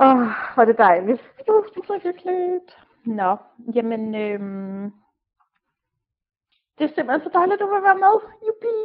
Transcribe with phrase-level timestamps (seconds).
[0.00, 1.22] Åh, oh, hvor det dejligt.
[1.48, 2.78] Uh, det er så hyggeligt.
[3.04, 3.36] Nå,
[3.74, 4.92] jamen, øhm,
[6.78, 8.14] det er simpelthen så dejligt, at du vil være med.
[8.46, 8.76] Jubi!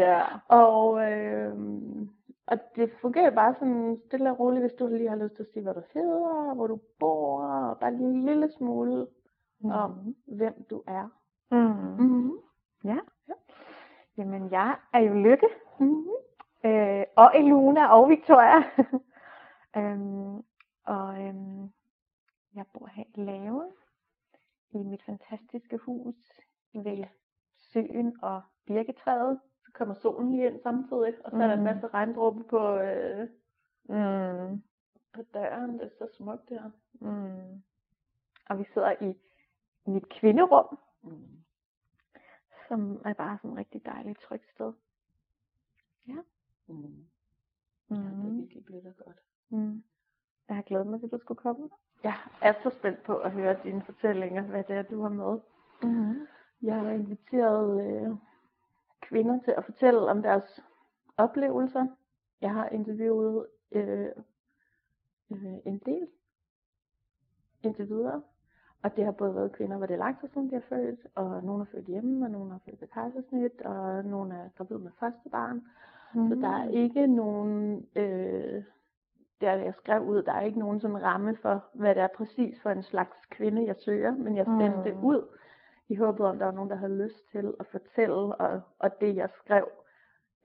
[0.00, 0.22] Ja.
[0.48, 2.10] Og, øhm,
[2.46, 5.48] og det fungerer bare sådan stille og roligt, hvis du lige har lyst til at
[5.52, 9.06] sige, hvad du hedder, hvor du bor, og bare lige en lille smule
[9.60, 9.70] mm.
[9.70, 11.08] om, hvem du er.
[11.50, 12.04] Mm.
[12.04, 12.32] Mm.
[12.84, 12.96] Ja.
[14.18, 15.48] Jamen, jeg er jo Lykke.
[15.78, 16.06] Mm.
[16.64, 18.62] Øh, og Eluna og Victoria.
[19.76, 20.42] øhm,
[20.84, 21.72] og øhm,
[22.54, 23.72] jeg bor her i Lave.
[24.70, 26.14] I mit fantastiske hus
[26.74, 27.04] ved
[27.58, 29.40] søen og birketræet.
[29.64, 31.64] Så kommer solen lige ind samtidig, og så er der en Mm.
[31.64, 33.28] masse regndråber på, øh,
[33.88, 34.62] Mm.
[35.12, 35.78] på døren.
[35.78, 36.70] Det er så smukt her.
[36.92, 37.62] Mm.
[38.50, 39.14] Og vi sidder i
[39.90, 41.44] mit kvinderum, Mm.
[42.68, 44.72] som er bare sådan et rigtig dejligt trygt sted.
[46.06, 46.14] Mm.
[47.90, 48.38] Ja, det er Mm.
[48.40, 49.20] virkelig blevet og godt.
[49.48, 49.84] Mm.
[50.48, 51.70] Jeg har glædet mig til, at du skulle komme.
[52.04, 55.38] Jeg er så spændt på at høre dine fortællinger, hvad det er, du har med.
[55.82, 56.26] Mm.
[56.62, 58.16] Jeg har inviteret øh,
[59.02, 60.60] kvinder til at fortælle om deres
[61.16, 61.86] oplevelser.
[62.40, 64.08] Jeg har interviewet øh,
[65.30, 66.08] øh, en del
[67.62, 68.22] indtil videre.
[68.82, 71.00] Og det har både været kvinder, hvor det er lang tid siden, de har født,
[71.14, 74.78] og nogle er født hjemme, og nogle har født ved kejsersnit, og nogle er gravid
[74.78, 75.62] med første barn.
[76.14, 76.28] Mm.
[76.28, 78.64] Så der er ikke nogen, øh,
[79.40, 82.62] der jeg skrev ud, der er ikke nogen sådan ramme for, hvad det er præcis
[82.62, 85.04] for en slags kvinde, jeg søger, men jeg sendte det Mm.
[85.04, 85.28] ud
[85.88, 89.16] i håbet om, der var nogen, der havde lyst til at fortælle, og, og det
[89.16, 89.68] jeg skrev,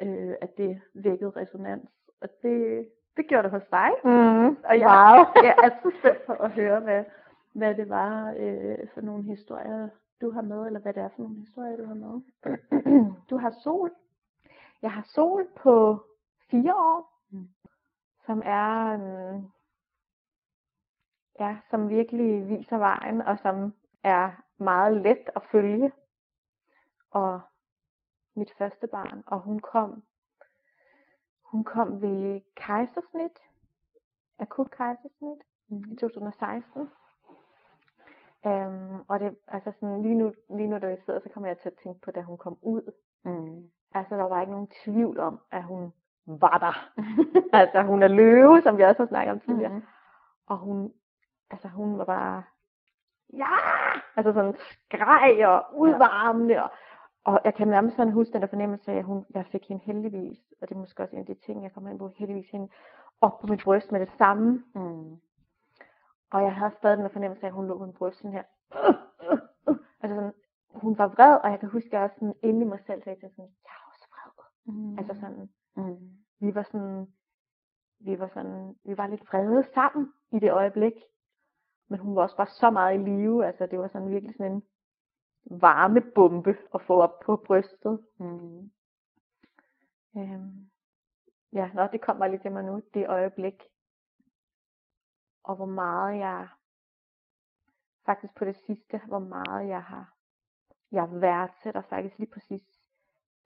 [0.01, 1.89] øh, at det vækkede resonans.
[2.21, 2.87] Og det,
[3.17, 3.89] det gjorde det hos dig.
[4.03, 4.47] Mm.
[4.47, 5.25] Og jeg, Wow.
[5.47, 7.03] jeg er så spændt på at høre, hvad,
[7.53, 9.89] hvad det var øh, for nogle historier,
[10.21, 12.21] du har med, eller hvad det er for nogle historier, du har med.
[13.29, 13.91] Du har sol.
[14.81, 16.03] Jeg har sol på
[16.51, 17.47] fire år, Mm.
[18.25, 19.49] Som er, øhm,
[21.39, 25.91] ja, som virkelig viser vejen, og som er meget let at følge.
[27.11, 27.41] Og
[28.35, 30.03] mit første barn, og hun kom,
[31.43, 33.39] hun kom ved kejsersnit,
[34.39, 36.89] akut kejsersnit i 2016.
[38.45, 41.58] Øhm, og det, altså sådan, lige nu, lige nu, da vi sidder, så kommer jeg
[41.58, 42.91] til at tænke på, da hun kom ud.
[43.23, 43.71] Mm.
[43.93, 45.93] Altså, der var ikke nogen tvivl om, at hun
[46.25, 47.03] var der.
[47.61, 49.73] altså, hun er løve, som vi også har snakket om tidligere.
[49.73, 49.83] Mm.
[50.47, 50.93] Og hun,
[51.52, 52.43] altså, hun var bare,
[53.33, 53.55] ja!
[54.15, 56.63] Altså sådan skreg og udvarmende.
[56.63, 56.69] Og,
[57.23, 59.83] og jeg kan nærmest sådan huske den der fornemmelse af, at hun, jeg fik hende
[59.85, 62.49] heldigvis, og det er måske også en af de ting, jeg kommer ind på, heldigvis
[62.49, 62.69] hende
[63.21, 64.63] op på mit bryst med det samme.
[64.75, 65.15] Mm.
[66.31, 68.43] Og jeg havde stadig den fornemmelse af, at hun lå på min bryst sådan her.
[70.02, 70.33] Altså sådan,
[70.73, 73.03] hun var vred, og jeg kan huske, at jeg også sådan inde i mig selv
[73.03, 74.31] sagde til sådan, jeg er også vred.
[74.73, 74.97] Mm.
[74.97, 75.49] Altså sådan,
[75.81, 76.17] Mm.
[76.39, 77.13] vi var sådan,
[77.99, 80.93] vi var sådan, vi var lidt vrede sammen i det øjeblik.
[81.87, 84.51] Men hun var også bare så meget i live, altså det var sådan virkelig sådan
[84.51, 84.63] en
[85.61, 88.05] varmebombe at få op på brystet.
[88.17, 88.71] Mm.
[90.17, 90.69] Øhm,
[91.53, 93.63] ja, nå, det kommer lige til mig nu, det øjeblik.
[95.43, 96.47] Og hvor meget jeg,
[98.05, 100.13] faktisk på det sidste, hvor meget jeg har,
[100.91, 102.63] jeg værdsætter faktisk lige præcis,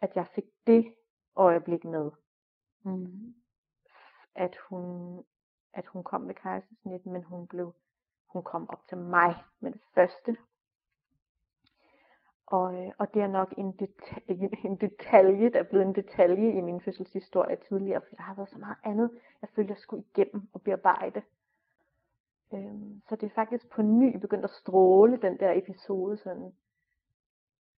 [0.02, 0.96] at jeg fik det
[1.36, 2.12] øjeblik med.
[2.84, 3.36] Mm.
[4.36, 5.24] at hun,
[5.74, 7.74] at hun kom ved kejsersnit, men hun blev,
[8.28, 10.38] hun kom op til mig med det første.
[12.46, 16.52] Og, øh, og det er nok en, detalje, en detalje, der er blevet en detalje
[16.52, 19.12] i min fødselshistorie tidligere, for der har været så meget andet,
[19.42, 21.22] jeg følte, jeg skulle igennem og bearbejde.
[22.54, 26.54] Øhm, så det er faktisk på ny begyndt at stråle, den der episode, sådan,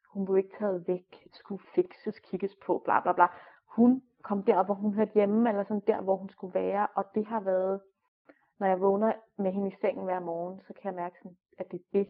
[0.09, 3.27] hun blev ikke taget væk, skulle fikses, kigges på, bla bla bla.
[3.77, 7.05] Hun kom der, hvor hun hørte hjemme, eller sådan der, hvor hun skulle være, og
[7.15, 7.81] det har været,
[8.59, 11.71] når jeg vågner med hende i sengen hver morgen, så kan jeg mærke, sådan, at
[11.71, 12.09] det er det,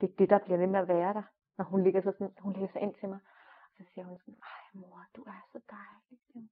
[0.00, 1.22] det er det, der bliver ved med at være der.
[1.58, 3.18] Når hun ligger, så sådan, hun læser ind til mig,
[3.78, 6.48] og så siger hun sådan, ej mor, du er så dejlig.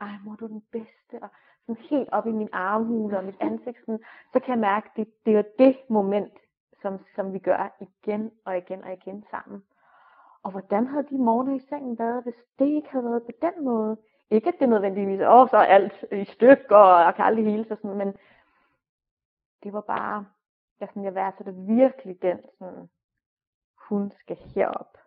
[0.00, 1.22] Ej mor, du er den bedste.
[1.22, 1.28] Og
[1.66, 4.00] sådan helt op i min armhule og mit ansigt, sådan,
[4.32, 6.32] så kan jeg mærke, at det, det er det moment,
[6.82, 9.64] som, som vi gør igen og igen og igen sammen.
[10.42, 13.64] Og hvordan havde de morgener i sengen været, hvis det ikke havde været på den
[13.64, 13.96] måde?
[14.30, 17.64] Ikke at det nødvendigvis, åh, så er alt i stykker, og jeg kan aldrig hele
[17.64, 18.16] sig sådan, men
[19.62, 20.26] det var bare,
[20.80, 22.90] jeg, sådan, jeg værdsætter virkelig den, sådan,
[23.88, 24.98] hun skal herop.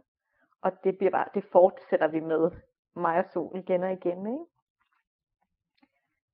[0.62, 2.52] Og det, bliver bare, det fortsætter vi med,
[2.96, 4.46] mig og Sol, igen og igen, ikke?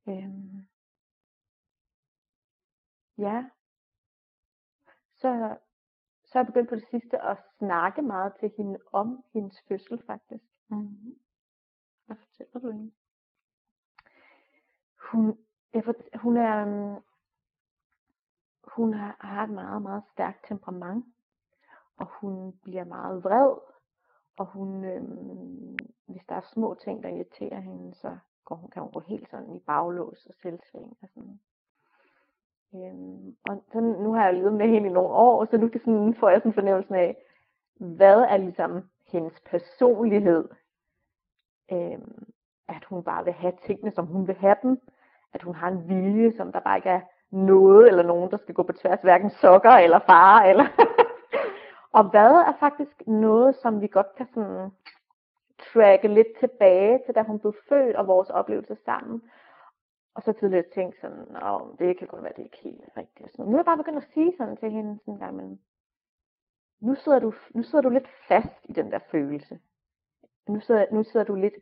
[0.08, 0.68] Øhm.
[3.18, 3.46] Ja.
[5.18, 5.58] Så,
[6.32, 10.04] så er jeg begyndt på det sidste at snakke meget til hende om hendes fødsel,
[10.06, 10.44] faktisk.
[10.68, 11.18] Mm.
[12.06, 12.92] Hvad fortæller du hende?
[15.12, 15.38] Hun,
[15.74, 17.04] jeg fort, hun er, øhm,
[18.64, 21.06] hun har, har et meget, meget stærkt temperament,
[21.98, 23.58] og hun bliver meget vred,
[24.38, 28.82] og hun, øhm, hvis der er små ting, der irriterer hende, så går hun, kan
[28.82, 31.40] hun gå helt sådan i baglås og selvsving og sådan.
[32.76, 35.80] Øhm, og sådan, nu har jeg levet med hende i nogle år, så nu kan
[35.80, 37.18] sådan, får jeg sådan fornemmelsen af,
[37.80, 40.50] hvad er ligesom hendes personlighed?
[41.72, 42.24] Øhm,
[42.68, 44.82] at hun bare vil have tingene, som hun vil have dem.
[45.34, 47.02] At hun har en vilje, som der bare ikke er
[47.32, 50.44] noget eller nogen, der skal gå på tværs, hverken sokker eller far.
[50.44, 50.66] Eller
[51.98, 54.72] og hvad er faktisk noget, som vi godt kan sådan
[55.74, 59.22] tracke lidt tilbage til, da hun blev født, og vores oplevelser sammen.
[60.14, 63.36] Og så tidligere tænkt sådan, om det kan godt være, det ikke helt rigtigt.
[63.36, 65.62] Så nu er jeg bare begyndt at sige sådan til hende, sådan der, men
[66.80, 69.60] nu sidder, du, nu sidder du lidt fast i den der følelse.
[70.48, 71.54] Nu sidder, nu sidder du lidt,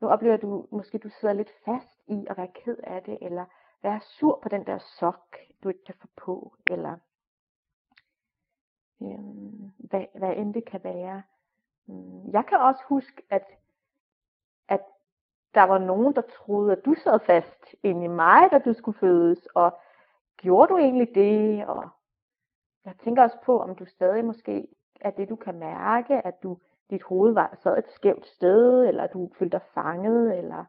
[0.00, 3.44] nu oplever du, måske du sidder lidt fast i at være ked af det, eller
[3.82, 6.96] være sur på den der sok, du ikke kan få på, eller
[9.02, 11.22] øhm, hvad, hvad end det kan være.
[11.86, 13.44] Mm, jeg kan også huske, at
[15.54, 18.98] der var nogen, der troede, at du sad fast inde i mig, da du skulle
[18.98, 19.78] fødes, og
[20.36, 21.66] gjorde du egentlig det?
[21.66, 21.88] Og
[22.84, 24.68] jeg tænker også på, om du stadig måske
[25.00, 26.58] er det, du kan mærke, at du
[26.90, 30.64] dit hoved var, sad et skævt sted, eller du følte dig fanget, eller...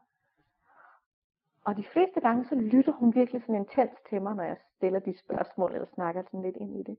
[1.64, 5.00] Og de fleste gange, så lytter hun virkelig sådan intens til mig, når jeg stiller
[5.00, 6.98] de spørgsmål, eller snakker sådan lidt ind i det.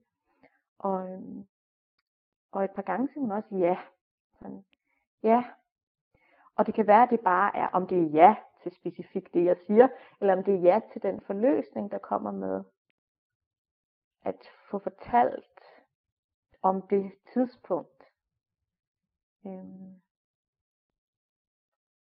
[0.79, 1.47] Og, øhm,
[2.53, 3.79] og et par gange siger hun også ja.
[4.39, 4.65] Sådan,
[5.23, 5.45] ja.
[6.61, 9.45] Og det kan være, at det bare er, om det er ja til specifikt det,
[9.45, 9.89] jeg siger,
[10.21, 12.65] eller om det er ja til den forløsning, der kommer med
[14.23, 14.37] at
[14.71, 15.61] få fortalt
[16.63, 18.05] om det tidspunkt.
[19.47, 19.95] Øhm.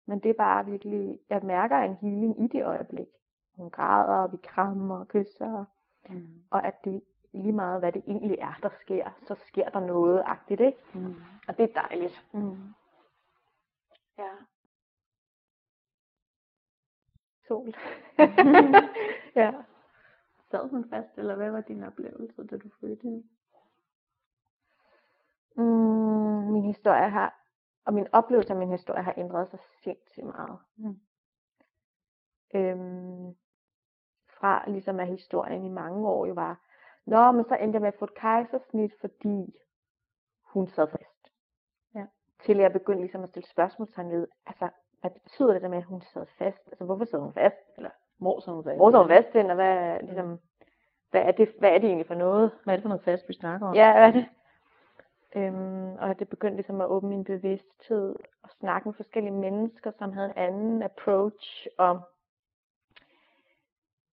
[0.07, 3.09] Men det er bare virkelig, jeg mærker en healing i det øjeblik.
[3.57, 5.65] Hun græder, og vi krammer og kysser.
[6.09, 6.43] Mm.
[6.51, 7.03] Og at det
[7.33, 10.79] lige meget, hvad det egentlig er, der sker, så sker der noget agtigt, ikke?
[10.95, 11.15] Mm.
[11.49, 12.27] Og det er dejligt.
[12.33, 12.75] Mm.
[14.19, 14.33] Ja.
[17.49, 17.75] Sol.
[19.43, 19.53] ja.
[20.51, 23.29] Sad hun fast, eller hvad var din oplevelse, da du fødte hende?
[25.57, 27.41] Mm, min historie har,
[27.85, 30.59] og min oplevelse af min historie har ændret sig sindssygt meget.
[30.77, 31.01] Mm.
[32.55, 33.37] Øhm,
[34.39, 36.61] fra ligesom at historien i mange år jo var,
[37.07, 39.55] Nå, men så endte jeg med at få et kejsersnit, fordi
[40.43, 41.14] hun sad fast.
[42.45, 44.69] Til jeg begyndte ligesom at stille spørgsmålstegn ved, altså,
[45.01, 46.67] hvad betyder det der med, at hun sad fast?
[46.67, 47.57] Altså, hvorfor sad hun fast?
[47.77, 48.77] Eller, hvor sad hun fast?
[48.77, 50.39] Hvor sad hun fast den, og hvad, ligesom,
[51.11, 52.51] hvad, er det, hvad er det egentlig for noget?
[52.65, 53.75] Hvad er det for noget fast, vi snakker om?
[53.75, 54.27] Ja, hvad er det?
[55.37, 60.13] Øhm, og det begyndte ligesom at åbne min bevidsthed og snakke med forskellige mennesker, som
[60.13, 61.67] havde en anden approach.
[61.79, 62.01] Og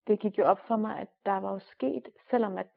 [0.08, 2.68] det gik jo op for mig, at der var jo sket, selvom at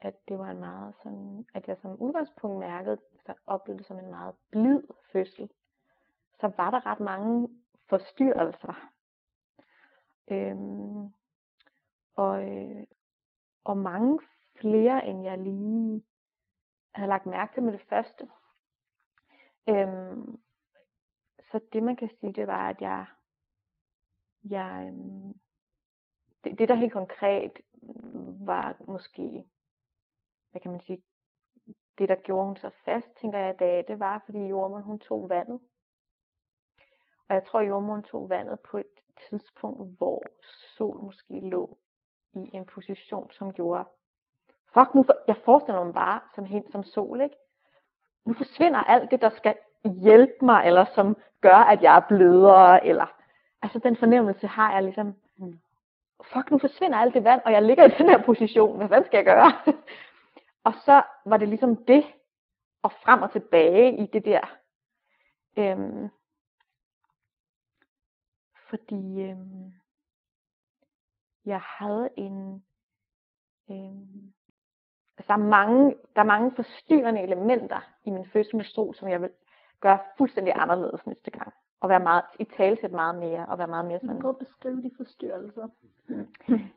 [0.00, 3.98] at det var en meget sådan, at jeg som udgangspunkt mærkede, så oplevede det som
[3.98, 5.50] en meget blid fødsel,
[6.40, 7.48] så var der ret mange
[7.88, 8.90] forstyrrelser.
[10.30, 11.12] Øhm,
[12.14, 12.84] og, øh,
[13.64, 14.18] og mange
[14.60, 16.04] flere, end jeg lige
[16.94, 18.28] havde lagt mærke til med det første.
[19.68, 20.40] Øhm,
[21.50, 23.06] så det man kan sige, det var, at jeg,
[24.44, 25.40] jeg øhm,
[26.44, 27.52] det, det der helt konkret
[28.46, 29.44] var måske
[30.50, 31.02] hvad kan man sige,
[31.98, 34.98] det der gjorde hun så fast, tænker jeg i dag, det var, fordi jordmoren hun
[34.98, 35.60] tog vandet.
[37.28, 38.86] Og jeg tror, jordmoren tog vandet på et
[39.28, 40.22] tidspunkt, hvor
[40.76, 41.78] sol måske lå
[42.32, 43.84] i en position, som gjorde,
[44.74, 47.36] fuck nu, for, jeg forestiller mig bare som helt som sol, ikke?
[48.24, 52.86] Nu forsvinder alt det, der skal hjælpe mig, eller som gør, at jeg er blødere,
[52.86, 53.06] eller,
[53.62, 55.60] altså den fornemmelse har jeg ligesom, mm.
[56.32, 59.18] fuck nu forsvinder alt det vand, og jeg ligger i den her position, hvad skal
[59.18, 59.52] jeg gøre?
[60.64, 62.04] Og så var det ligesom det,
[62.82, 64.58] og frem og tilbage i det der.
[65.58, 66.08] Øhm,
[68.70, 69.72] fordi øhm,
[71.44, 72.64] jeg havde en,
[73.70, 74.32] øhm,
[75.18, 79.08] altså der er, mange, der er mange forstyrrende elementer i min fødsel med sol, som
[79.08, 79.30] jeg vil
[79.80, 81.52] gøre fuldstændig anderledes næste gang.
[81.80, 84.20] Og være meget, i talsæt meget mere, og være meget mere sådan.
[84.20, 85.68] Prøv at beskrive de forstyrrelser.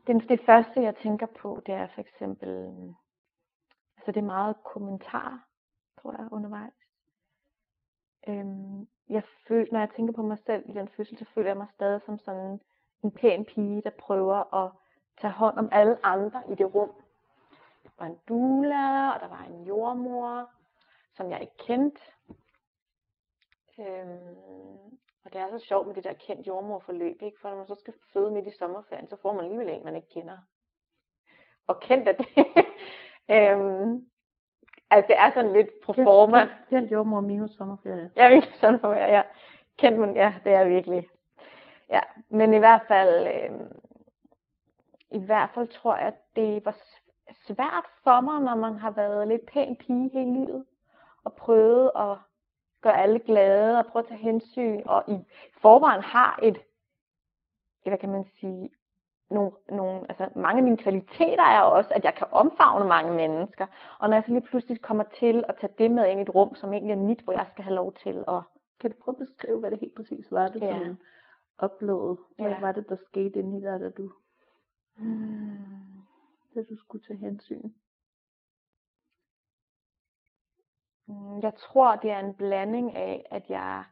[0.06, 2.74] det, det første, jeg tænker på, det er for eksempel
[4.04, 5.46] så det er meget kommentar,
[6.02, 6.72] tror jeg, undervejs.
[8.28, 11.56] Øhm, jeg føler, når jeg tænker på mig selv i den fødsel, så føler jeg
[11.56, 12.60] mig stadig som sådan
[13.04, 14.72] en pæn pige, der prøver at
[15.20, 16.92] tage hånd om alle andre i det rum.
[17.82, 20.50] Der var en doula, og der var en jordmor,
[21.16, 22.00] som jeg ikke kendte.
[23.78, 27.40] Øhm, og det er så sjovt med det der kendt jordmorforløb, ikke?
[27.40, 29.96] for når man så skal føde midt i sommerferien, så får man alligevel en, man
[29.96, 30.38] ikke kender.
[31.66, 32.26] og kendt er det.
[33.30, 34.06] øhm,
[34.90, 36.48] altså det er sådan lidt pro forma.
[36.70, 38.10] Den jordmor minus sommerferie.
[38.16, 39.22] Er sådan for jer, ja.
[39.78, 41.08] Kendt man, ja, det er virkelig.
[41.90, 43.60] Ja, men i hvert fald, øh,
[45.10, 46.76] i hvert fald tror jeg, at det var
[47.46, 50.64] svært for mig, når man har været lidt pæn pige hele livet,
[51.24, 52.16] og prøvet at
[52.80, 55.18] gøre alle glade, og prøve at tage hensyn, og i
[55.60, 56.58] forvejen har et,
[57.86, 58.70] hvad kan man sige,
[59.32, 63.66] nogle, nogle, altså mange af mine kvaliteter er også, at jeg kan omfavne mange mennesker.
[63.98, 66.34] Og når jeg så lige pludselig kommer til at tage det med ind i et
[66.34, 68.42] rum, som egentlig er mit, hvor jeg skal have lov til at...
[68.80, 70.78] Kan du prøve at beskrive, hvad det helt præcis var, det ja.
[70.78, 70.98] som
[71.58, 72.18] oplevede?
[72.38, 72.60] Hvad ja.
[72.60, 74.12] var det, der skete inde i dig, da du,
[74.96, 76.02] hmm.
[76.54, 77.70] da du skulle tage hensyn?
[81.06, 83.84] Hmm, jeg tror, det er en blanding af, at jeg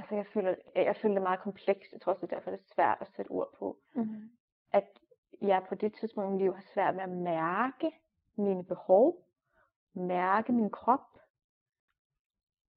[0.00, 1.92] altså jeg føler, jeg føler det meget komplekst.
[1.92, 3.78] Jeg tror også, det er derfor, det er svært at sætte ord på.
[3.94, 4.30] Mm-hmm.
[4.72, 4.88] At
[5.42, 7.92] jeg på det tidspunkt i mit liv har svært med at mærke
[8.36, 9.26] mine behov,
[9.94, 11.18] mærke min krop,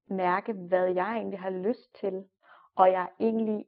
[0.08, 2.27] mærke, hvad jeg egentlig har lyst til,
[2.75, 3.65] og jeg egentlig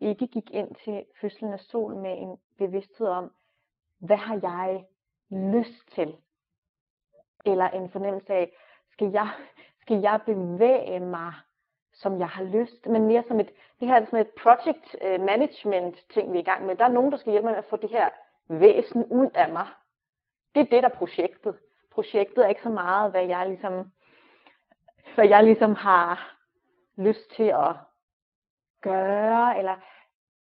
[0.00, 3.34] ikke gik ind til fødslen af sol med en bevidsthed om,
[3.98, 4.86] hvad har jeg
[5.30, 6.16] lyst til?
[7.44, 8.56] Eller en fornemmelse af,
[8.92, 9.28] skal jeg,
[9.80, 11.32] skal jeg bevæge mig
[11.98, 13.50] som jeg har lyst, men mere som et,
[13.80, 16.76] det her er sådan et project øh, management ting, vi er i gang med.
[16.76, 18.08] Der er nogen, der skal hjælpe mig med at få det her
[18.48, 19.66] væsen ud af mig.
[20.54, 21.56] Det er det, der er projektet.
[21.92, 23.90] Projektet er ikke så meget, hvad jeg ligesom,
[25.14, 26.36] hvad jeg ligesom har
[26.96, 27.76] lyst til at
[28.82, 29.76] gøre, eller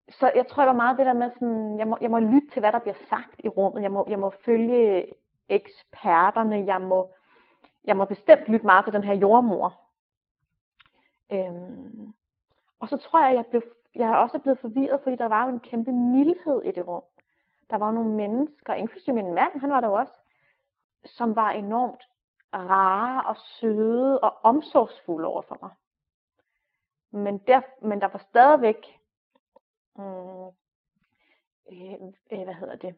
[0.09, 2.49] så jeg tror, det var meget det der med sådan, jeg må, jeg må lytte
[2.53, 3.83] til, hvad der bliver sagt i rummet.
[3.83, 5.07] Jeg må, jeg må følge
[5.49, 6.65] eksperterne.
[6.67, 7.11] Jeg må,
[7.85, 9.84] jeg må bestemt lytte meget til den her jordmor,
[11.33, 12.15] Øhm,
[12.81, 13.63] og så tror jeg, jeg, blev,
[13.95, 17.03] jeg er også blevet forvirret, fordi der var jo en kæmpe mildhed i det rum.
[17.71, 20.13] Der var nogle mennesker, inklusive min mand, han var der også,
[21.05, 22.03] som var enormt
[22.55, 25.71] rare og søde og omsorgsfulde over for mig.
[27.23, 29.01] Men der, men der var stadigvæk,
[29.97, 30.47] mm,
[31.73, 31.93] øh,
[32.33, 32.95] øh, hvad hedder det,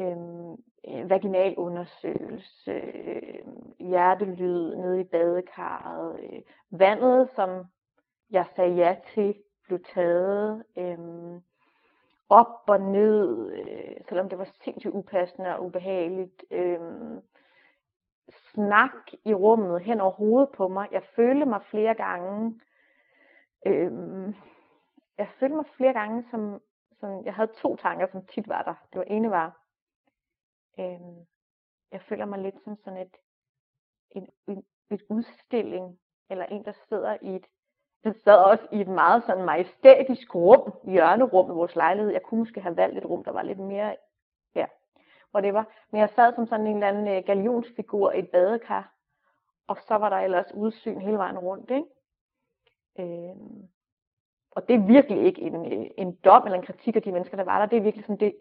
[0.00, 0.52] Øhm,
[0.88, 3.46] øh, vaginal undersøgelse, øh,
[3.78, 7.64] hjertelyd nede i badekarret, øh, vandet, som
[8.30, 9.34] jeg sagde ja til,
[9.66, 10.98] blev taget øh,
[12.28, 16.44] op og ned, øh, selvom det var sindssygt upassende og ubehageligt.
[16.50, 16.80] Øh,
[18.54, 20.88] snak i rummet hen over hovedet på mig.
[20.92, 22.60] Jeg følte mig flere gange,
[23.66, 23.92] øh,
[25.18, 26.60] jeg følte mig flere gange som,
[27.00, 28.74] som, jeg havde to tanker, som tit var der.
[28.92, 29.65] Det var ene var,
[30.80, 31.26] Øhm,
[31.92, 33.16] jeg føler mig lidt som sådan et,
[34.10, 35.98] en, en, et udstilling,
[36.30, 37.46] eller en, der sidder i et,
[38.04, 42.12] den sad også i et meget sådan majestætisk rum, hjørnerum i vores lejlighed.
[42.12, 43.96] Jeg kunne måske have valgt et rum, der var lidt mere
[44.54, 44.66] her,
[45.30, 45.66] hvor det var.
[45.90, 48.92] Men jeg sad som sådan en eller anden øh, galionsfigur i et badekar,
[49.66, 51.88] og så var der ellers udsyn hele vejen rundt, ikke?
[52.98, 53.68] Øhm,
[54.50, 57.36] og det er virkelig ikke en, øh, en dom eller en kritik af de mennesker,
[57.36, 57.66] der var der.
[57.66, 58.36] Det er virkelig sådan, det,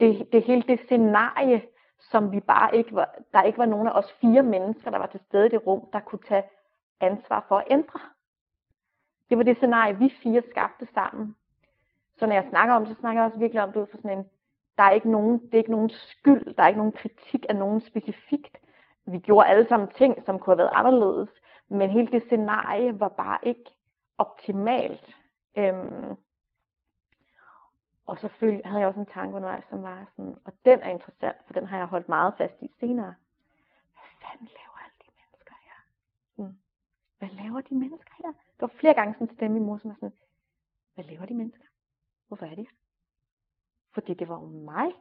[0.00, 1.62] det, det hele det scenarie,
[2.00, 5.06] som vi bare ikke var, der ikke var nogen af os fire mennesker, der var
[5.06, 6.44] til stede i det rum, der kunne tage
[7.00, 8.00] ansvar for at ændre.
[9.30, 11.36] Det var det scenarie, vi fire skabte sammen.
[12.16, 13.96] Så når jeg snakker om det, så snakker jeg også virkelig om det ud for
[13.96, 14.24] sådan en,
[14.78, 17.56] der er ikke nogen, det er ikke nogen skyld, der er ikke nogen kritik af
[17.56, 18.58] nogen specifikt.
[19.06, 21.28] Vi gjorde alle sammen ting, som kunne have været anderledes,
[21.68, 23.64] men hele det scenarie var bare ikke
[24.18, 25.16] optimalt.
[25.58, 26.16] Øhm,
[28.06, 30.90] og så følte, havde jeg også en tanke undervejs, som var sådan, og den er
[30.90, 33.14] interessant, for den har jeg holdt meget fast i senere.
[33.92, 35.78] Hvad fanden laver alle de mennesker her?
[36.36, 36.58] Mm.
[37.18, 38.32] Hvad laver de mennesker her?
[38.60, 40.12] Der var flere gange sådan til dem i mor, som var sådan,
[40.94, 41.64] hvad laver de mennesker?
[42.28, 42.76] Hvorfor er de her?
[43.94, 44.92] Fordi det var jo mig.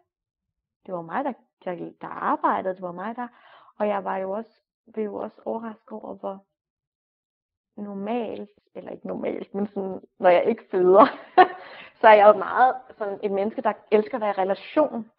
[0.86, 1.34] Det var mig, der,
[1.66, 2.74] der, der arbejdede.
[2.74, 3.28] Det var mig, der...
[3.78, 4.62] Og jeg var jo også,
[4.94, 6.46] blev jo også overrasket over, hvor
[7.76, 11.06] normalt, eller ikke normalt, men sådan, når jeg ikke føder,
[12.06, 15.12] så er jeg jo meget sådan et menneske, der elsker at være i relation.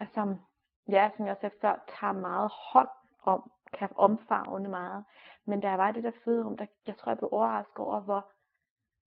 [0.00, 0.36] Altså,
[0.88, 2.88] ja, som jeg sagde før, tager meget hånd
[3.22, 5.04] om, kan omfavne meget.
[5.44, 8.00] Men da jeg var i det der føderum, der, jeg tror, jeg blev overrasket over,
[8.00, 8.32] hvor,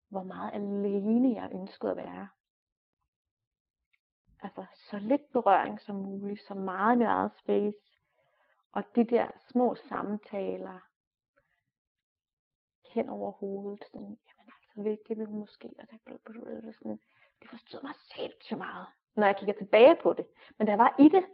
[0.10, 2.28] hvor meget alene jeg ønskede at være.
[4.42, 7.78] Altså, så lidt berøring som muligt, så meget i eget space.
[8.72, 10.80] Og de der små samtaler
[12.94, 14.18] hen over hovedet, sådan,
[14.78, 17.00] altså, vil det vil måske, og det, blablabla, sådan,
[17.42, 17.94] det forstod mig
[18.48, 20.26] til meget, når jeg kigger tilbage på det.
[20.58, 21.26] Men da jeg var i det,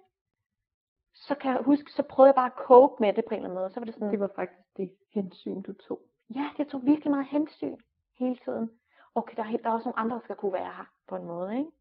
[1.13, 3.49] så kan jeg huske, så prøvede jeg bare at cope med det på en eller
[3.49, 3.69] anden måde.
[3.69, 6.01] Så var det sådan, det var faktisk det hensyn, du tog.
[6.35, 7.77] Ja, det tog virkelig meget hensyn
[8.19, 8.71] hele tiden.
[9.15, 11.15] okay, der er, helt, der er også nogle andre, der skal kunne være her på
[11.15, 11.71] en måde, ikke?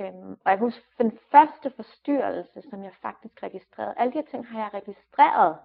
[0.00, 4.26] Øhm, og jeg kan huske, den første forstyrrelse, som jeg faktisk registrerede, alle de her
[4.30, 5.58] ting har jeg registreret,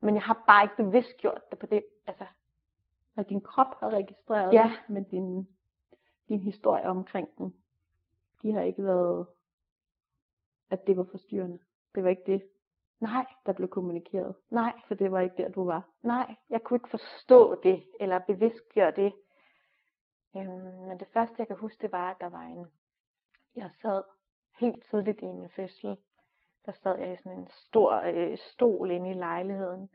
[0.00, 2.26] men jeg har bare ikke bevidst gjort det på det, altså.
[3.16, 4.62] At din krop har registreret Ja.
[4.62, 5.48] det, men din,
[6.28, 7.54] din historie omkring den,
[8.42, 9.26] de har ikke været,
[10.70, 11.58] at det var forstyrrende.
[11.94, 12.42] Det var ikke det,
[13.00, 14.34] Nej, der blev kommunikeret.
[14.50, 15.88] nej, For det var ikke der, du var.
[16.02, 19.12] nej, jeg kunne ikke forstå det, eller bevidstgøre det.
[20.36, 22.66] Øhm, men det første, jeg kan huske, det var, at der var en,
[23.56, 24.02] jeg sad
[24.58, 25.96] helt tidligt i min fødsel,
[26.66, 29.90] der sad jeg i sådan en stor øh, stol inde i lejligheden.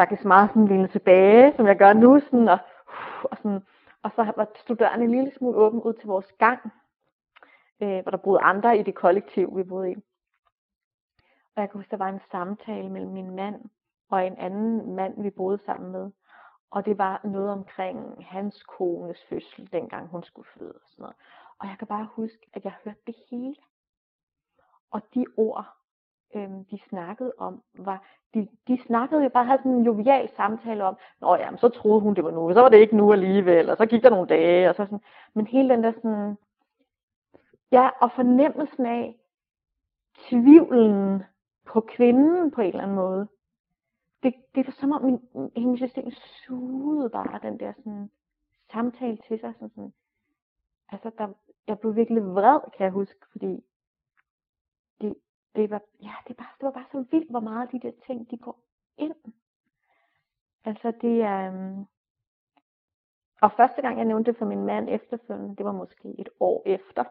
[0.00, 3.60] Faktisk meget sådan lille tilbage, som jeg gør nu, sådan, og, uh, og, sådan,
[4.02, 6.60] og så var stod døren en lille smule åben ud til vores gang,
[7.82, 9.94] øh, hvor der boede andre i det kollektiv, vi boede i.
[11.54, 13.64] Og jeg kan huske, der var en samtale mellem min mand
[14.10, 16.10] og en anden mand, vi boede sammen med.
[16.70, 21.16] Og det var noget omkring hans kones fødsel, dengang hun skulle føde og sådan noget.
[21.58, 23.56] Og jeg kan bare huske, at jeg hørte det hele.
[24.90, 25.79] Og de ord,
[26.34, 30.84] øhm, de snakkede om, var, de, de snakkede jo bare, havde sådan en jovial samtale
[30.84, 33.12] om, Nå ja, men så troede hun, det var nu, så var det ikke nu
[33.12, 35.00] alligevel, og så gik der nogle dage, og så sådan.
[35.34, 36.36] Men hele den der sådan,
[37.72, 39.16] ja, og fornemmelsen af
[40.28, 41.22] tvivlen
[41.66, 43.28] på kvinden på en eller anden måde.
[44.22, 46.10] Det, det var som om min, hele mit system
[46.46, 48.10] sugede bare den der sådan,
[48.72, 49.54] samtale til sig.
[49.54, 49.92] Sådan, sådan.
[50.92, 51.28] Altså, der,
[51.66, 53.64] jeg blev virkelig vred, kan jeg huske, fordi
[55.00, 55.14] det,
[55.56, 58.30] det, var, ja, det, var, det var bare så vildt, hvor meget de der ting,
[58.30, 58.60] de går
[58.96, 59.14] ind.
[60.64, 61.48] Altså, det er...
[61.48, 61.86] Um...
[63.42, 66.62] Og første gang, jeg nævnte det for min mand efterfølgende, det var måske et år
[66.66, 67.04] efter.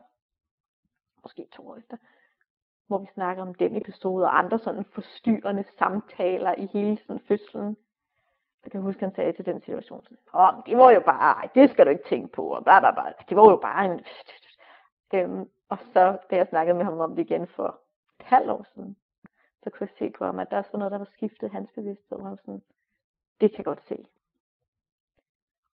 [1.24, 1.98] Måske to år efter
[2.90, 7.78] hvor vi snakker om den episode og andre sådan forstyrrende samtaler i hele sådan fødslen.
[8.64, 11.50] Jeg kan huske, han sagde til den situation, sådan, Åh, det var jo bare, ej,
[11.56, 13.14] det skal du ikke tænke på, og bla, bla, bla.
[13.30, 14.00] det var jo bare en...
[15.14, 17.80] Øhm, og så, da jeg snakkede med ham om det igen for
[18.30, 18.98] halvt år siden,
[19.64, 21.70] så kunne jeg se på ham, at der er sådan noget, der var skiftet hans
[21.76, 22.18] bevidsthed.
[22.18, 22.62] Og han sådan,
[23.42, 24.06] det kan jeg godt se.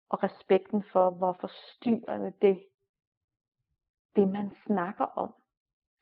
[0.09, 2.63] Og respekten for, hvor forstyrrende det,
[4.15, 5.33] det man snakker om,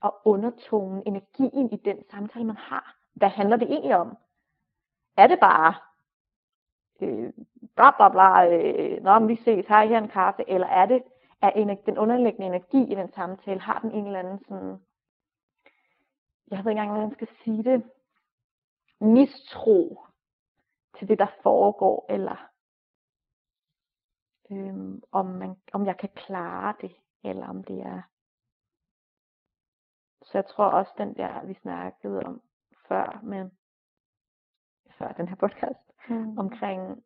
[0.02, 2.96] og undertonen, energien i den samtale, man har.
[3.14, 4.18] Hvad handler det egentlig om?
[5.18, 5.74] Er det bare
[7.02, 7.34] øh,
[7.76, 10.86] bla bla bla, øh, nå, men vi ses, har I her en kaffe, eller er
[10.86, 11.04] det,
[11.42, 14.78] er den underliggende energi i den samtale, har den en eller anden sådan,
[16.52, 17.92] jeg ved ikke engang, hvordan man skal sige det,
[19.00, 20.06] mistro
[21.00, 22.50] til det, der foregår, eller
[24.52, 28.02] øhm, om, man, om jeg kan klare det, eller om det er
[30.22, 32.42] så jeg tror også, den der, vi snakkede om
[32.88, 33.50] før, med,
[34.98, 36.38] før den her podcast, Mm.
[36.38, 37.04] omkring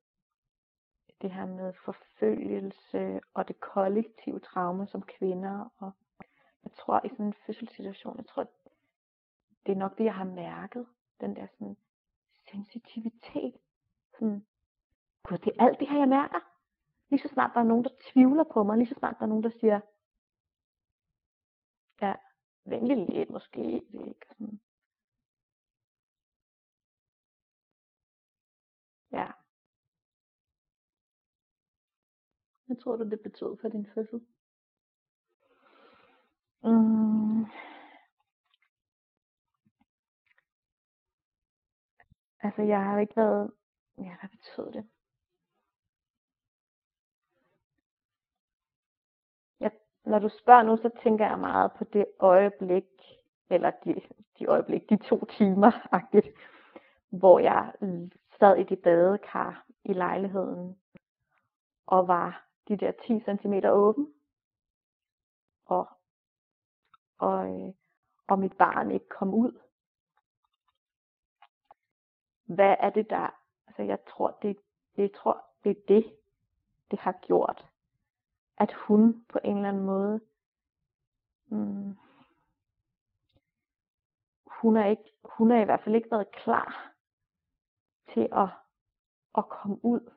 [1.21, 5.69] det her med forfølgelse og det kollektive traume som kvinder.
[5.77, 5.91] Og
[6.63, 8.47] jeg tror i sådan en fødselssituation, jeg tror,
[9.65, 10.87] det er nok det, jeg har mærket.
[11.21, 11.77] Den der sådan
[12.51, 13.57] sensitivitet.
[14.13, 14.45] Sådan,
[15.23, 16.39] gud, det er alt det her, jeg mærker.
[17.09, 19.29] Lige så snart der er nogen, der tvivler på mig, lige så snart der er
[19.29, 19.79] nogen, der siger,
[22.01, 22.13] ja,
[22.65, 24.61] venlig lidt måske, det ikke sådan.
[29.11, 29.31] Ja,
[32.65, 34.21] Hvad tror du, det betød for din fødsel?
[36.63, 37.45] Mm.
[42.43, 43.51] Altså, jeg har ikke været...
[43.97, 44.89] Ja, hvad betød det?
[49.59, 49.71] Jeg,
[50.05, 52.85] når du spørger nu, så tænker jeg meget på det øjeblik,
[53.49, 54.01] eller de,
[54.39, 56.27] de øjeblik, de to timer, agtigt,
[57.09, 57.73] hvor jeg
[58.39, 60.77] sad i det badekar i lejligheden,
[61.85, 64.13] og var de der 10 cm åben,
[65.65, 65.87] og,
[67.17, 67.73] og, øh,
[68.27, 69.59] og mit barn ikke kom ud.
[72.45, 74.57] Hvad er det der, altså jeg tror, det,
[74.97, 76.13] jeg tror, det er det,
[76.91, 77.69] det har gjort,
[78.57, 80.21] at hun på en eller anden måde,
[81.45, 81.97] hmm,
[84.45, 86.93] hun er ikke, hun er i hvert fald ikke været klar
[88.13, 88.49] til at,
[89.37, 90.11] at komme ud.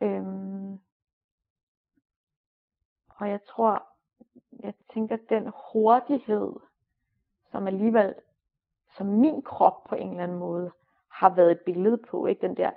[0.00, 0.80] Øhm,
[3.08, 3.88] og jeg tror,
[4.60, 6.52] jeg tænker, den hurtighed,
[7.50, 8.14] som alligevel,
[8.96, 10.72] som min krop på en eller anden måde
[11.12, 12.70] har været et billede på, ikke den der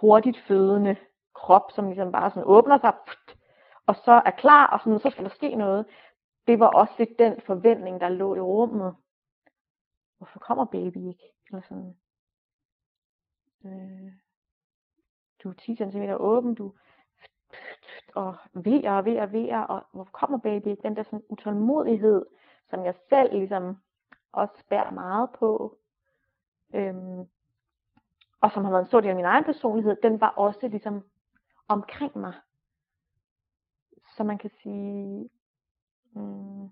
[0.00, 0.96] hurtigt fødende
[1.34, 2.92] krop, som ligesom bare sådan åbner sig,
[3.86, 5.86] og så er klar, og sådan, så skal der ske noget.
[6.46, 8.96] Det var også lidt den forventning, der lå i rummet.
[10.18, 11.32] Hvorfor kommer baby ikke?
[11.46, 11.96] Eller sådan.
[13.64, 14.12] Øh,
[15.42, 16.72] du er 10 cm åben, du
[18.14, 20.76] og ved og ved og ved, og hvor kommer baby?
[20.82, 22.26] Den der sådan utålmodighed,
[22.70, 23.76] som jeg selv ligesom
[24.32, 25.78] også bærer meget på,
[26.74, 27.28] øhm,
[28.44, 31.04] og som har været en stor del af min egen personlighed, den var også ligesom
[31.68, 32.34] omkring mig.
[34.16, 35.30] Så man kan sige,
[36.12, 36.62] mm,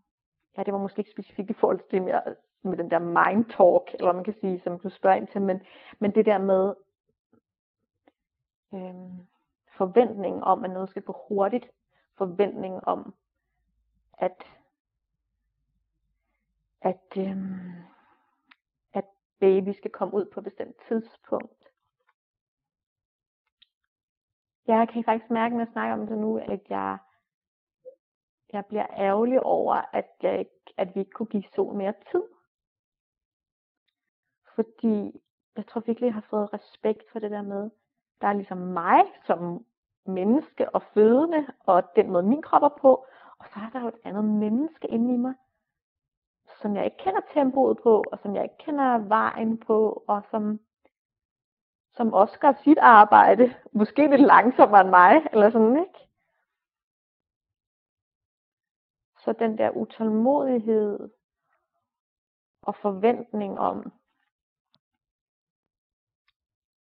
[0.56, 2.22] ja, det var måske ikke specifikt i forhold til det mere
[2.62, 5.42] med den der mind talk, eller hvad man kan sige, som du spørger ind til,
[5.42, 5.62] men,
[5.98, 6.74] men det der med
[8.74, 9.26] øhm,
[9.76, 11.70] forventningen om, at noget skal gå hurtigt,
[12.18, 13.14] forventningen om,
[14.18, 14.44] at
[16.80, 17.72] at, øhm,
[18.92, 19.04] at
[19.40, 21.61] baby skal komme ud på et bestemt tidspunkt.
[24.66, 26.98] Jeg kan faktisk mærke, når jeg snakker om det nu, at jeg,
[28.52, 32.22] jeg bliver ærgerlig over, at, jeg ikke, at vi ikke kunne give Sol mere tid.
[34.54, 35.20] Fordi
[35.56, 37.70] jeg tror virkelig, jeg har fået respekt for det der med,
[38.20, 39.64] der er ligesom mig som
[40.06, 43.06] menneske og fødende, og den måde min krop er på,
[43.38, 45.34] og så er der jo et andet menneske inde i mig,
[46.60, 50.60] som jeg ikke kender tempoet på, og som jeg ikke kender vejen på, og som,
[51.94, 56.08] som også gør sit arbejde, måske lidt langsommere end mig, eller sådan, ikke?
[59.24, 61.10] Så den der utålmodighed
[62.62, 63.92] og forventning om,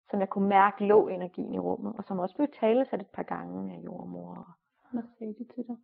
[0.10, 3.24] som jeg kunne mærke lå energien i rummet, og som også blev talesat et par
[3.24, 4.58] gange af jordmor.
[4.92, 5.78] Hvad sagde de til dig?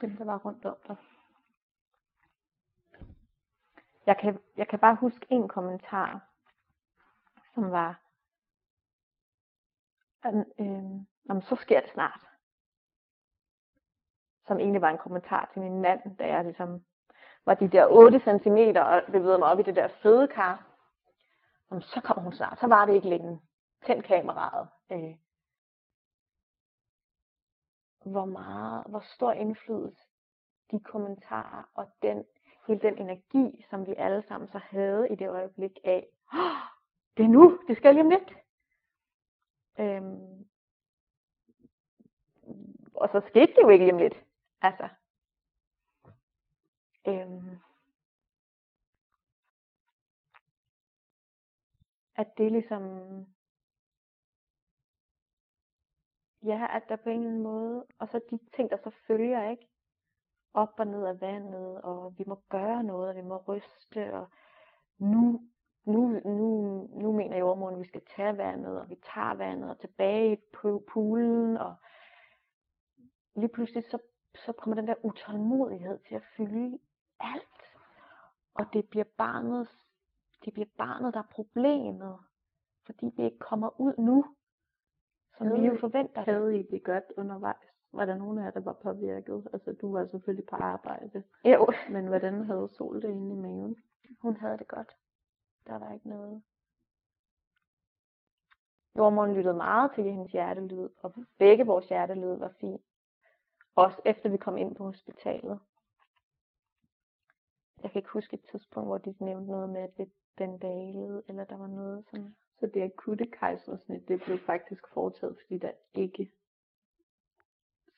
[0.00, 0.96] Dem, der var rundt om dig.
[4.06, 6.20] Jeg kan, jeg kan bare huske en kommentar,
[7.54, 8.05] som var,
[10.60, 12.20] øh, så sker det snart.
[14.46, 16.84] Som egentlig var en kommentar til min mand, da jeg ligesom
[17.46, 20.66] var de der 8 cm og bevægede mig op i det der fødekar.
[21.70, 22.58] Jamen, så kommer hun snart.
[22.60, 23.40] Så var det ikke længe.
[23.86, 24.68] Tænd kameraet.
[24.92, 25.16] Øh.
[28.04, 30.02] Hvor meget, hvor stor indflydelse
[30.70, 32.24] de kommentarer og den
[32.66, 36.66] hele den energi, som vi alle sammen så havde i det øjeblik af, oh,
[37.16, 38.34] det er nu, det skal lige om lidt.
[39.78, 40.48] Øhm,
[42.94, 44.24] og så skete det jo ikke lige lidt.
[44.62, 44.88] Altså,
[47.08, 47.58] øhm,
[52.16, 52.82] at det ligesom,
[56.42, 59.50] ja, at der på en eller anden måde, og så de ting, der så følger,
[59.50, 59.68] ikke?
[60.56, 64.30] op og ned af vandet, og vi må gøre noget, og vi må ryste, og
[64.98, 65.40] nu,
[65.86, 66.48] nu, nu,
[66.94, 70.84] nu mener jordmoren, at vi skal tage vandet, og vi tager vandet, og tilbage på
[70.92, 71.74] poolen, og
[73.36, 73.98] lige pludselig så,
[74.34, 76.78] så kommer den der utålmodighed til at fylde
[77.20, 77.62] alt,
[78.54, 79.68] og det bliver barnet,
[80.44, 82.18] det bliver barnet, der er problemet,
[82.86, 84.24] fordi vi ikke kommer ud nu,
[85.38, 86.20] som havde, vi jo forventer.
[86.24, 87.66] Havde I det godt undervejs?
[87.92, 89.48] Var der nogen af jer, der var påvirket?
[89.52, 91.22] Altså, du var selvfølgelig på arbejde.
[91.44, 91.66] Jo.
[91.90, 93.76] Men hvordan havde Sol det inde i maven?
[94.20, 94.92] Hun havde det godt.
[95.66, 96.42] Der var ikke noget.
[98.96, 102.82] Jordmoren lyttede meget til hendes hjertelyd, og begge vores hjertelyd var fint.
[103.74, 105.60] Også efter vi kom ind på hospitalet.
[107.82, 111.22] Jeg kan ikke huske et tidspunkt, hvor de nævnte noget med, at det den dalede,
[111.28, 112.36] eller der var noget som...
[112.60, 116.32] Så det akutte kejsersnit, det blev faktisk foretaget, fordi der ikke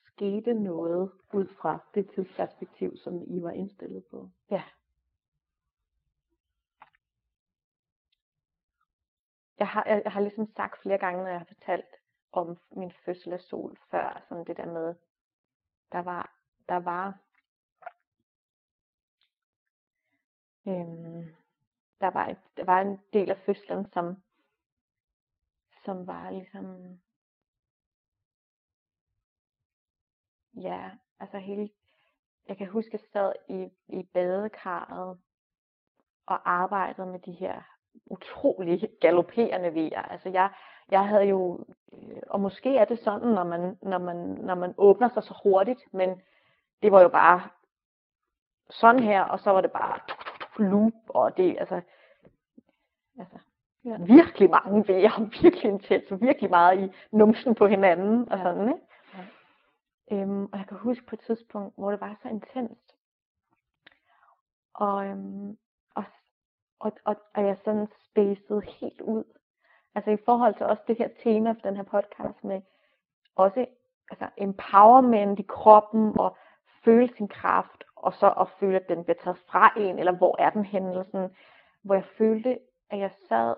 [0.05, 4.29] skete noget ud fra det tidsperspektiv, som I var indstillet på.
[4.51, 4.63] Ja.
[9.59, 11.95] Jeg har, jeg, jeg har ligesom sagt flere gange, når jeg har fortalt
[12.31, 14.95] om min fødsel af sol før, sådan det der med,
[15.91, 16.35] der var,
[16.69, 17.19] der var,
[20.67, 21.35] øhm,
[22.01, 24.23] der var, et, der var en del af fødslen, som,
[25.85, 26.99] som var ligesom
[30.53, 31.69] ja, altså hele,
[32.47, 33.69] jeg kan huske, at jeg sad i,
[33.99, 35.19] i badekarret
[36.25, 40.01] og arbejdede med de her utrolig galopperende vejer.
[40.01, 40.49] Altså jeg,
[40.91, 44.73] jeg havde jo, øh, og måske er det sådan, når man, når, man, når man
[44.77, 46.21] åbner sig så hurtigt, men
[46.81, 47.41] det var jo bare
[48.69, 49.99] sådan her, og så var det bare
[50.57, 51.81] loop, og det, altså,
[53.19, 53.37] altså
[53.85, 53.97] ja.
[53.99, 58.85] virkelig mange vejer, virkelig intens, virkelig meget i numsen på hinanden, og sådan, ikke?
[60.11, 62.95] Øhm, og jeg kan huske på et tidspunkt, hvor det var så intenst.
[64.73, 65.57] Og, øhm,
[66.79, 69.23] og, og, og, jeg sådan spacede helt ud.
[69.95, 72.61] Altså i forhold til også det her tema for den her podcast med
[73.35, 73.65] også
[74.11, 76.37] altså empowerment i kroppen og
[76.85, 80.35] føle sin kraft, og så at føle, at den bliver taget fra en, eller hvor
[80.41, 81.35] er den henne, eller sådan,
[81.83, 83.55] hvor jeg følte, at jeg sad,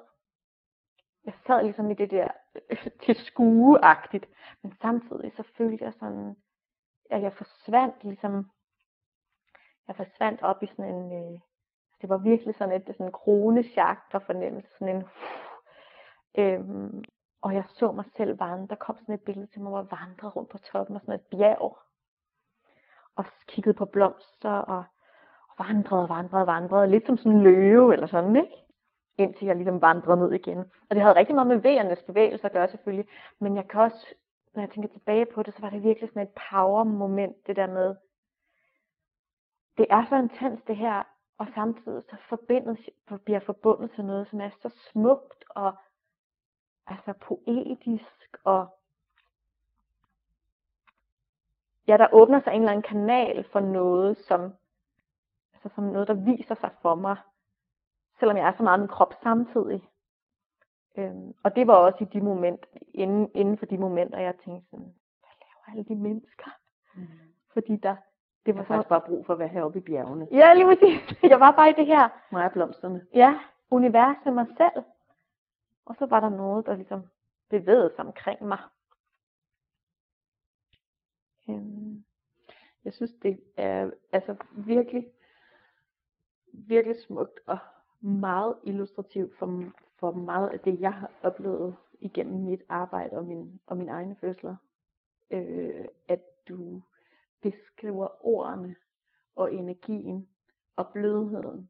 [1.25, 2.27] jeg sad ligesom i det der
[3.05, 4.25] til skueagtigt.
[4.63, 6.36] Men samtidig så følte jeg sådan,
[7.10, 8.49] at jeg forsvandt ligesom,
[9.88, 11.39] jeg forsvandt op i sådan en, øh,
[12.01, 15.03] det var virkelig sådan et sådan en kronesjagt og fornemmelse, sådan en,
[16.37, 17.03] øhm,
[17.41, 19.91] og jeg så mig selv vandre, der kom sådan et billede til mig, hvor jeg
[19.91, 21.77] vandrede rundt på toppen af sådan et bjerg,
[23.15, 24.83] og kiggede på blomster, og,
[25.47, 28.55] og vandrede, vandrede, vandrede, lidt som sådan en løve eller sådan, ikke?
[29.17, 30.57] Indtil jeg ligesom vandrede ned igen.
[30.59, 33.07] Og det havde rigtig meget med vejernes bevægelser at gøre selvfølgelig,
[33.39, 34.15] men jeg kan også,
[34.53, 37.55] når jeg tænker tilbage på det, så var det virkelig sådan et power moment, det
[37.55, 37.95] der med,
[39.77, 41.03] det er så intens det her,
[41.41, 42.80] og samtidig så forbindes,
[43.25, 45.75] bliver forbundet til noget, som er så smukt og
[46.88, 48.77] altså poetisk og
[51.88, 54.54] ja, der åbner sig en eller anden kanal for noget, som,
[55.54, 57.17] altså som noget, der viser sig for mig,
[58.19, 59.89] selvom jeg er så meget min krop samtidig.
[60.97, 64.69] Øhm, og det var også i de momenter, inden, inden for de momenter, jeg tænkte
[64.69, 66.51] sådan, hvad laver alle de mennesker?
[66.95, 67.08] Mm.
[67.54, 67.95] Fordi der,
[68.45, 70.27] det var faktisk bare brug for at være heroppe i bjergene.
[70.32, 71.23] Ja, lige præcis.
[71.32, 72.10] Jeg var bare i det her.
[72.32, 73.06] Mig blomsterne.
[73.13, 74.84] Ja, universet mig selv.
[75.86, 77.01] Og så var der noget, der ligesom
[77.49, 78.60] bevægede sig omkring mig.
[81.49, 82.04] Øhm,
[82.86, 85.08] jeg synes, det er altså virkelig,
[86.54, 87.58] virkelig smukt og
[88.01, 89.63] meget illustrativt for,
[89.99, 94.15] for meget af det, jeg har oplevet igennem mit arbejde og min, og mine egne
[94.15, 94.56] fødsler.
[95.32, 96.82] Øh, at du
[97.41, 98.75] beskriver ordene
[99.36, 100.27] og energien
[100.75, 101.69] og blødheden.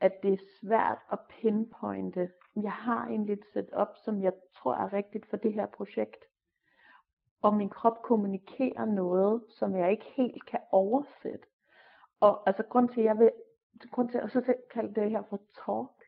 [0.00, 2.30] At det er svært at pinpointe.
[2.56, 6.24] Jeg har egentlig et setup, som jeg tror er rigtigt for det her projekt.
[7.42, 11.46] Og min krop kommunikerer noget, som jeg ikke helt kan oversætte.
[12.20, 13.30] Og altså grund til, at jeg vil,
[13.90, 16.02] grund til at så kalde det her for talk,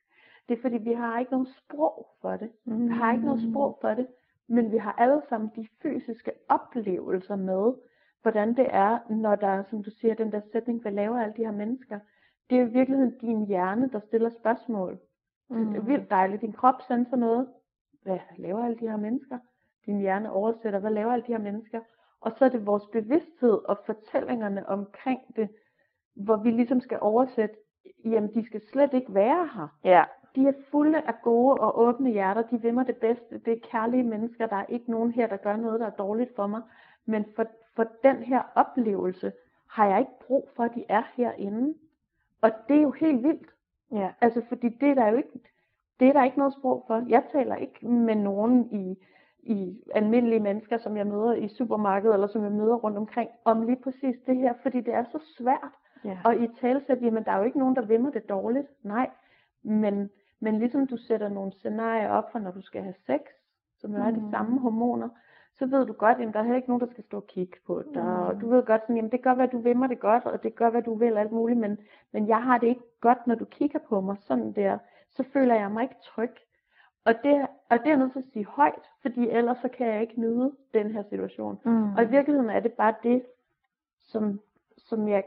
[0.49, 2.53] det er fordi, vi har ikke nogen sprog for det.
[2.65, 2.89] Mm.
[2.89, 4.07] Vi har ikke noget sprog for det,
[4.47, 7.75] men vi har alle sammen de fysiske oplevelser med,
[8.25, 11.35] hvordan det er, når der er, som du siger, den der sætning, hvad laver alle
[11.37, 11.99] de her mennesker?
[12.51, 14.99] Det er i virkeligheden din hjerne, der stiller spørgsmål.
[15.51, 15.67] Mm.
[15.67, 16.43] Det er vildt dejligt.
[16.43, 17.49] Din krop sender noget.
[18.03, 19.39] Hvad laver alle de her mennesker?
[19.87, 21.81] Din hjerne oversætter, hvad laver alle de her mennesker?
[22.21, 25.49] Og så er det vores bevidsthed og fortællingerne omkring det,
[26.17, 27.55] hvor vi ligesom skal oversætte,
[28.05, 29.69] jamen de skal slet ikke være her.
[29.85, 30.05] Ja.
[30.35, 33.69] De er fulde af gode og åbne hjerter, de vil mig det bedste, det er
[33.71, 36.63] kærlige mennesker, der er ikke nogen her, der gør noget, der er dårligt for mig.
[37.07, 39.33] Men for, for den her oplevelse
[39.71, 41.75] har jeg ikke brug for, at de er herinde.
[42.41, 43.49] Og det er jo helt vildt.
[43.93, 44.11] Ja.
[44.21, 45.41] Altså, fordi det er der jo ikke,
[46.01, 47.05] det er der ikke noget sprog for.
[47.09, 48.99] Jeg taler ikke med nogen i,
[49.43, 53.63] i almindelige mennesker, som jeg møder i supermarkedet, eller som jeg møder rundt omkring, om
[53.63, 55.73] lige præcis det her, fordi det er så svært.
[56.05, 56.19] Ja.
[56.25, 58.67] Og i talsæt, jamen der er jo ikke nogen, der vimmer det dårligt.
[58.83, 59.11] Nej,
[59.63, 63.21] men, men ligesom du sætter nogle scenarier op for, når du skal have sex,
[63.79, 64.21] som jo er mm.
[64.21, 65.09] de samme hormoner,
[65.59, 67.57] så ved du godt, at der er heller ikke nogen, der skal stå og kigge
[67.67, 68.03] på dig.
[68.03, 68.09] Mm.
[68.09, 70.43] Og du ved godt, sådan, jamen det gør, hvad du vil mig det godt, og
[70.43, 71.79] det gør, hvad du vil, alt muligt, men,
[72.13, 74.79] men jeg har det ikke godt, når du kigger på mig sådan der.
[75.11, 76.31] Så føler jeg mig ikke tryg.
[77.05, 79.87] Og det, og det er jeg nødt til at sige højt, fordi ellers så kan
[79.87, 81.61] jeg ikke nyde den her situation.
[81.65, 81.95] Mm.
[81.95, 83.23] Og i virkeligheden er det bare det,
[84.03, 84.41] som,
[84.79, 85.25] som jeg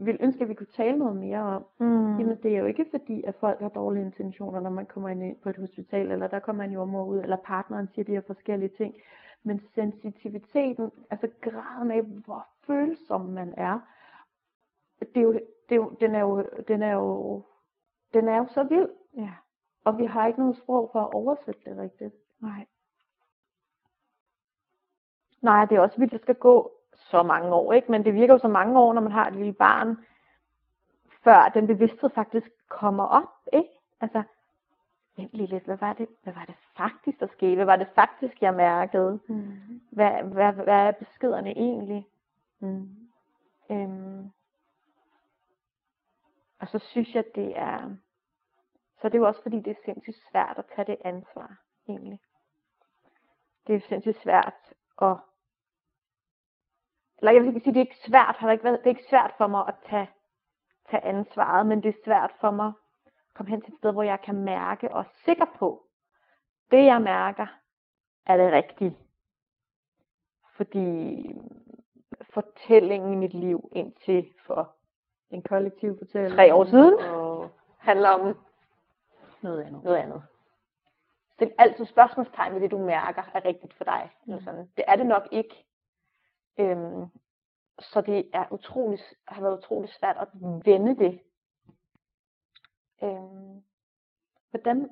[0.00, 1.64] vil ønske, at vi kunne tale noget mere om.
[1.78, 2.18] Mm.
[2.18, 5.36] Jamen det er jo ikke fordi, at folk har dårlige intentioner, når man kommer ind
[5.36, 8.70] på et hospital, eller der kommer en jordmor ud, eller partneren siger de her forskellige
[8.76, 8.94] ting.
[9.42, 13.80] Men sensitiviteten, altså graden af, hvor følsom man er,
[15.00, 15.32] det er jo,
[15.68, 17.42] det er jo, den, er jo, den, er jo,
[18.14, 18.88] den er jo så vild.
[19.16, 19.32] Ja.
[19.84, 22.14] Og vi har ikke noget sprog for at oversætte det rigtigt.
[22.40, 22.66] Nej.
[25.42, 26.77] Nej, det er også vildt, at skal gå
[27.10, 27.90] så mange år, ikke?
[27.90, 29.96] Men det virker jo så mange år, når man har et lille barn,
[31.24, 33.68] før den bevidsthed faktisk kommer op, ikke?
[34.00, 34.22] Altså,
[35.16, 37.54] vent lige lidt, hvad var det, hvad var det faktisk, der skete?
[37.54, 39.20] Hvad var det faktisk, jeg mærkede?
[39.28, 39.80] Mm.
[39.90, 42.06] Hvad, hvad, hvad er beskederne egentlig?
[42.60, 42.88] Mm.
[43.70, 44.30] Øhm,
[46.60, 47.96] og så synes jeg, det er,
[49.00, 51.56] så det er jo også fordi, det er sindssygt svært at tage det ansvar,
[51.88, 52.20] egentlig.
[53.66, 54.54] Det er sindssygt svært
[55.02, 55.16] at,
[57.18, 58.90] eller jeg vil ikke sige, det er ikke svært, har det ikke været, det er
[58.96, 60.10] ikke svært for mig at tage,
[60.90, 62.66] tage ansvaret, men det er svært for mig
[63.06, 65.82] at komme hen til et sted, hvor jeg kan mærke og er sikker på,
[66.70, 67.46] det jeg mærker,
[68.26, 68.96] er det rigtige.
[70.56, 71.34] Fordi
[72.34, 74.74] fortællingen i mit liv indtil for
[75.30, 76.34] En kollektiv fortælling.
[76.34, 78.36] tre år siden Og handler om
[79.42, 79.84] noget andet.
[79.84, 80.22] noget andet.
[81.34, 84.10] Stil altid spørgsmålstegn ved det, du mærker er rigtigt for dig.
[84.26, 84.32] Mm.
[84.32, 84.70] Eller sådan.
[84.76, 85.64] Det er det nok ikke.
[86.58, 87.06] Øhm,
[87.78, 90.28] så det er utrolig, har været utrolig svært at
[90.64, 91.20] vende det.
[93.02, 93.62] Øhm,
[94.50, 94.90] Hvordan,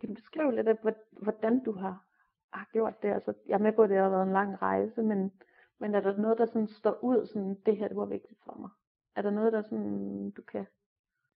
[0.00, 0.76] kan du beskrive lidt af,
[1.12, 2.08] hvordan du har
[2.52, 3.08] har gjort det.
[3.12, 5.32] Altså, jeg er med på, at det har været en lang rejse, men,
[5.78, 8.54] men er der noget, der sådan står ud, sådan, det her det var vigtigt for
[8.60, 8.70] mig?
[9.16, 10.66] Er der noget, der sådan, du kan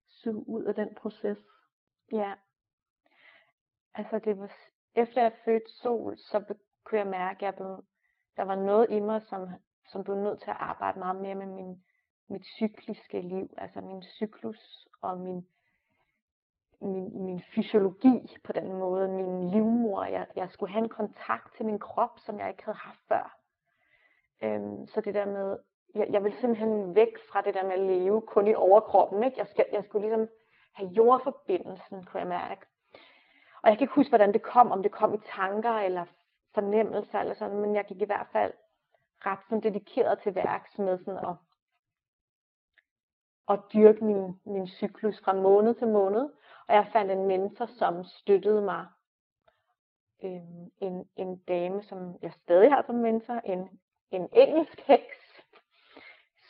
[0.09, 1.39] suge ud af den proces?
[2.13, 2.35] Ja.
[3.95, 4.53] Altså det var,
[4.95, 7.85] efter jeg fødte Sol, så kunne jeg mærke, at jeg blev,
[8.37, 9.49] der var noget i mig, som,
[9.89, 11.83] som blev nødt til at arbejde meget mere med min,
[12.29, 15.47] mit cykliske liv, altså min cyklus og min,
[16.81, 20.05] min, min fysiologi på den måde, min livmor.
[20.05, 23.39] Jeg, jeg skulle have en kontakt til min krop, som jeg ikke havde haft før.
[24.43, 25.59] Øhm, så det der med,
[25.95, 29.23] jeg, jeg vil simpelthen væk fra det der med at leve kun i overkroppen.
[29.23, 29.39] Ikke?
[29.39, 30.29] Jeg, skal, jeg skulle ligesom
[30.73, 32.67] have jordforbindelsen, kunne jeg mærke.
[33.63, 36.05] Og jeg kan ikke huske, hvordan det kom, om det kom i tanker eller
[36.55, 38.53] fornemmelser eller sådan, men jeg gik i hvert fald
[39.27, 41.37] ret sådan dedikeret til værks med sådan at,
[43.49, 46.31] at dyrke min, min cyklus fra måned til måned.
[46.69, 48.87] Og jeg fandt en mentor, som støttede mig.
[50.25, 55.45] Øhm, en, en dame, som jeg stadig har som mentor, en, en engelsk heks,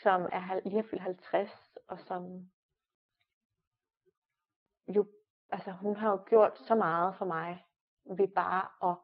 [0.03, 1.51] som er lige har fyldt 50,
[1.89, 2.51] og som
[4.89, 5.07] jo,
[5.51, 7.65] altså hun har jo gjort så meget for mig,
[8.05, 8.97] ved bare at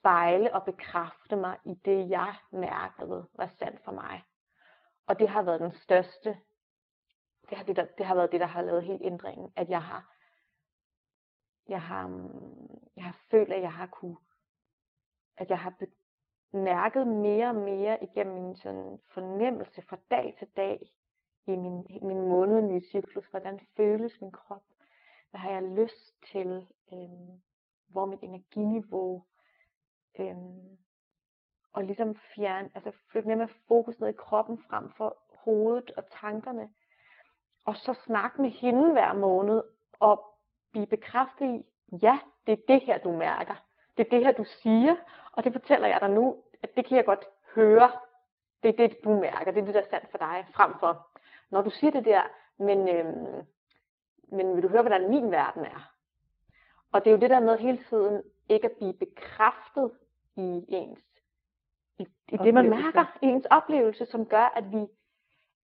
[0.00, 4.24] spejle og bekræfte mig i det, jeg mærkede var sandt for mig.
[5.06, 6.38] Og det har været den største,
[7.50, 9.82] det har, det, der, det har været det, der har lavet helt ændringen, at jeg
[9.82, 10.14] har,
[11.68, 12.30] jeg har,
[12.96, 14.16] jeg har følt, at jeg har kunne,
[15.36, 15.74] at jeg har
[16.52, 20.80] mærket mere og mere igennem min sådan fornemmelse fra dag til dag
[21.46, 23.26] i min, min månedlige cyklus.
[23.26, 24.62] Hvordan føles min krop?
[25.30, 26.66] Hvad har jeg lyst til?
[26.92, 27.42] Øhm,
[27.88, 29.24] hvor mit energiniveau?
[30.20, 30.70] Øhm,
[31.72, 36.04] og ligesom fjerne, altså flytte mere med fokus ned i kroppen frem for hovedet og
[36.20, 36.70] tankerne.
[37.64, 40.24] Og så snakke med hende hver måned og
[40.72, 41.64] blive bekræftet i,
[42.02, 43.54] ja, det er det her, du mærker.
[43.96, 44.96] Det er det her, du siger,
[45.32, 47.90] og det fortæller jeg dig nu, at det kan jeg godt høre.
[48.62, 49.52] Det er det, du mærker.
[49.52, 51.06] Det er det, der er sandt for dig, frem for,
[51.50, 52.22] når du siger det der,
[52.58, 53.46] men, øhm,
[54.28, 55.92] men vil du høre, hvordan min verden er?
[56.92, 59.90] Og det er jo det der med hele tiden ikke at blive bekræftet
[60.40, 61.00] i ens,
[61.98, 64.86] i, i det man mærker, i ens oplevelse, som gør, at vi,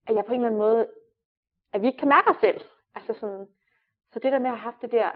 [0.07, 0.91] at jeg på en eller anden måde,
[1.73, 2.61] at vi ikke kan mærke os selv.
[2.95, 3.47] Altså sådan,
[4.11, 5.11] så det der med at have haft det der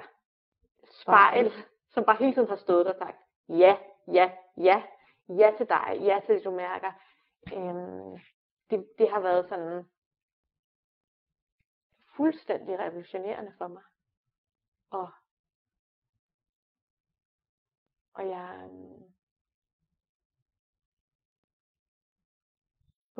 [1.01, 1.51] spejl,
[1.89, 3.17] som bare hele tiden har stået der og sagt,
[3.49, 4.83] ja, ja, ja,
[5.29, 6.91] ja til dig, ja til det du mærker.
[7.53, 8.19] Øhm,
[8.69, 9.85] det, det har været sådan
[12.15, 13.83] fuldstændig revolutionerende for mig.
[14.89, 15.11] Og,
[18.13, 18.69] og jeg,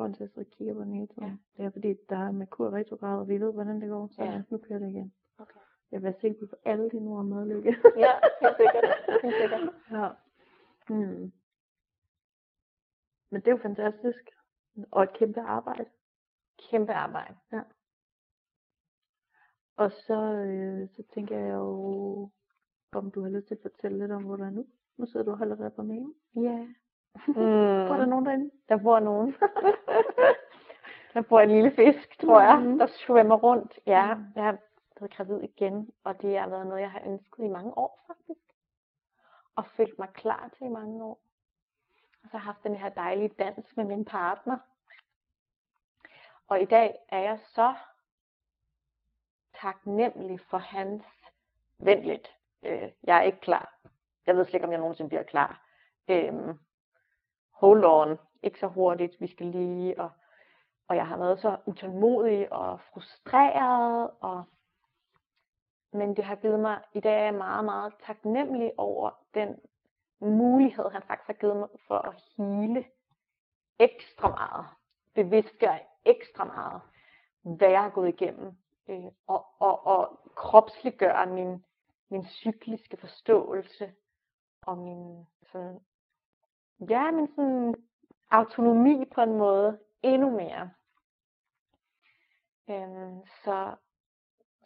[0.02, 1.28] Grunden til, at jeg kigger på den hele tiden.
[1.28, 1.36] Ja.
[1.56, 4.06] Det er fordi, der er med kur retrograd, og vi ved, hvordan det går.
[4.06, 4.42] Så ja.
[4.50, 5.14] nu kører det igen.
[5.38, 5.60] Okay.
[5.92, 7.76] Jeg vil se på alle dine ord med lykke.
[8.06, 8.84] ja, helt sikkert.
[9.22, 9.60] Helt sikkert.
[9.98, 10.08] ja.
[10.88, 11.32] Hmm.
[13.30, 14.30] Men det er jo fantastisk.
[14.90, 15.84] Og et kæmpe arbejde.
[16.70, 17.36] Kæmpe arbejde.
[17.52, 17.62] Ja.
[19.76, 22.30] Og så, øh, så tænker jeg jo,
[22.92, 24.66] om du har lyst til at fortælle lidt om, hvor du er nu.
[24.96, 26.14] Nu sidder du og holder dig på med.
[26.36, 26.66] Ja.
[27.14, 27.34] Mm.
[27.88, 28.50] Bor der nogen derinde?
[28.68, 29.34] Der bor nogen.
[31.14, 32.78] der bor en lille fisk, tror jeg, mm.
[32.78, 33.78] der svømmer rundt.
[33.86, 34.24] Ja, mm.
[34.36, 34.58] jeg har
[35.00, 38.40] været gravid igen, og det har været noget, jeg har ønsket i mange år faktisk.
[39.56, 41.20] Og følt mig klar til i mange år.
[42.22, 44.58] Og så har jeg haft den her dejlige dans med min partner.
[46.48, 47.74] Og i dag er jeg så
[49.60, 51.04] taknemmelig for hans
[51.78, 52.36] venligt.
[52.62, 53.78] Øh, jeg er ikke klar.
[54.26, 55.66] Jeg ved slet ikke, om jeg nogensinde bliver klar.
[56.08, 56.32] Øh,
[57.62, 60.10] hold on, ikke så hurtigt, vi skal lige, og,
[60.88, 64.44] og jeg har været så utålmodig og frustreret, og,
[65.92, 69.60] men det har givet mig, i dag er jeg meget, meget taknemmelig over den
[70.20, 72.84] mulighed, han faktisk har givet mig for at hele
[73.78, 74.66] ekstra meget,
[75.14, 76.80] bevidstgøre ekstra meget,
[77.42, 78.52] hvad jeg har gået igennem,
[78.88, 81.64] øh, og, og, og kropsliggøre min,
[82.10, 83.92] min cykliske forståelse
[84.62, 85.80] og min sådan,
[86.90, 87.74] ja, min sådan
[88.30, 90.70] autonomi på en måde endnu mere.
[92.70, 93.76] Øhm, så,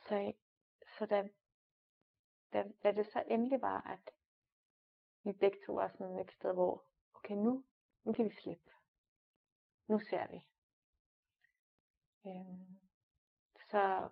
[0.08, 0.32] så,
[0.98, 1.28] så da,
[2.52, 4.10] da, da det så endelig var, at
[5.24, 7.64] vi begge to var sådan et sted, hvor, okay, nu,
[8.04, 8.70] nu kan vi slippe.
[9.88, 10.42] Nu ser vi.
[12.26, 12.80] Øhm,
[13.70, 14.08] så,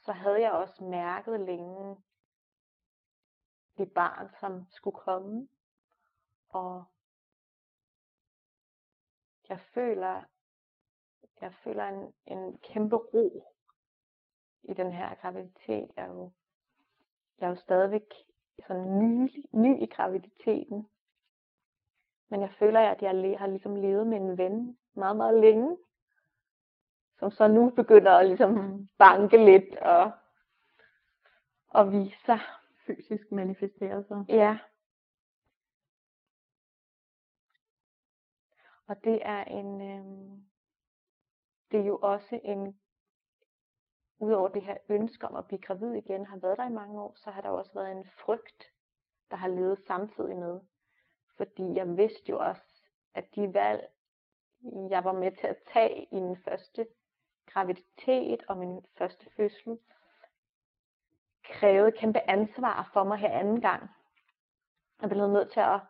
[0.00, 1.96] så havde jeg også mærket længe
[3.78, 5.48] det barn, som skulle komme.
[6.54, 6.84] Og
[9.48, 10.22] jeg føler,
[11.40, 13.44] jeg føler en, en kæmpe ro
[14.62, 15.90] i den her graviditet.
[15.96, 16.30] Jeg er jo,
[17.38, 18.14] jeg er jo stadigvæk
[18.66, 20.88] sådan ny, ny i graviditeten.
[22.28, 25.78] Men jeg føler, at jeg har ligesom levet med en ven meget, meget længe.
[27.18, 30.10] Som så nu begynder at ligesom banke lidt og,
[31.68, 32.40] og vise sig.
[32.86, 34.24] Fysisk manifestere sig.
[34.28, 34.58] Ja.
[38.86, 40.38] Og det er en, øh,
[41.70, 42.80] det er jo også en,
[44.18, 47.14] udover det her ønske om at blive gravid igen, har været der i mange år,
[47.16, 48.72] så har der også været en frygt,
[49.30, 50.60] der har levet samtidig med.
[51.36, 52.82] Fordi jeg vidste jo også,
[53.14, 53.88] at de valg,
[54.90, 56.86] jeg var med til at tage i min første
[57.46, 59.78] graviditet og min første fødsel,
[61.44, 63.90] krævede kæmpe ansvar for mig her anden gang.
[65.00, 65.80] Jeg blev nødt til at,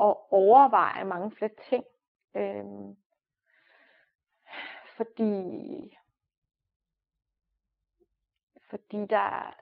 [0.00, 1.84] at overveje mange flere ting.
[2.36, 2.96] Øhm,
[4.96, 5.96] fordi
[8.70, 9.54] fordi der,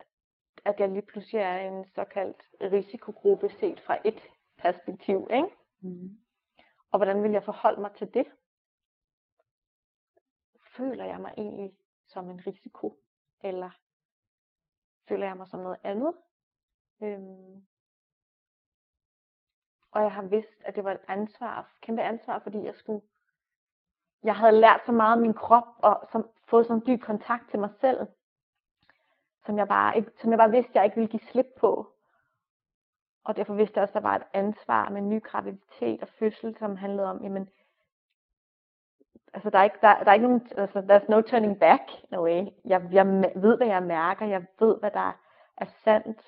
[0.64, 4.20] at jeg lige pludselig er en såkaldt risikogruppe set fra et
[4.58, 5.48] perspektiv, ikke?
[5.80, 6.18] Mm.
[6.90, 8.26] Og hvordan vil jeg forholde mig til det?
[10.76, 11.72] Føler jeg mig egentlig
[12.06, 13.02] som en risiko?
[13.40, 13.70] Eller
[15.08, 16.14] føler jeg mig som noget andet?
[17.02, 17.66] Øhm.
[19.96, 23.02] Og jeg har vidst, at det var et ansvar, kæmpe ansvar, fordi jeg skulle
[24.24, 27.50] jeg havde lært så meget om min krop, og som, fået sådan en dyb kontakt
[27.50, 28.06] til mig selv,
[29.46, 31.92] som jeg bare, ikke, som jeg bare vidste, jeg ikke ville give slip på.
[33.24, 36.08] Og derfor vidste jeg også, at der var et ansvar med en ny graviditet og
[36.08, 37.48] fødsel, som handlede om, jamen,
[39.34, 42.24] altså der er ikke, der, der er ikke nogen, altså there's no turning back, no
[42.24, 42.46] way.
[42.64, 45.12] Jeg, jeg ved, hvad jeg mærker, jeg ved, hvad der
[45.56, 46.22] er sandt.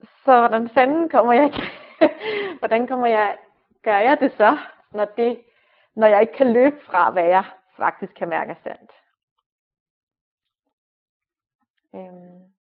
[0.00, 1.52] Så hvordan fanden kommer jeg,
[2.58, 3.38] hvordan kommer jeg,
[3.82, 4.58] gør jeg det så,
[4.92, 5.44] når det
[5.96, 7.44] når jeg ikke kan løbe fra, hvad jeg
[7.76, 8.92] faktisk kan mærke er sandt.
[11.94, 12.52] Øhm.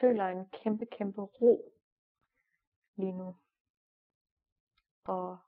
[0.00, 1.72] Føler en kæmpe, kæmpe ro
[2.96, 3.36] lige nu.
[5.04, 5.38] Og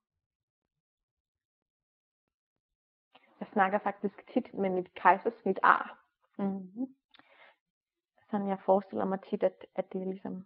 [3.41, 6.05] jeg snakker faktisk tit med mit kejsersnit ar.
[6.39, 6.98] Mm-hmm.
[8.31, 10.45] Sådan jeg forestiller mig tit, at, at det er ligesom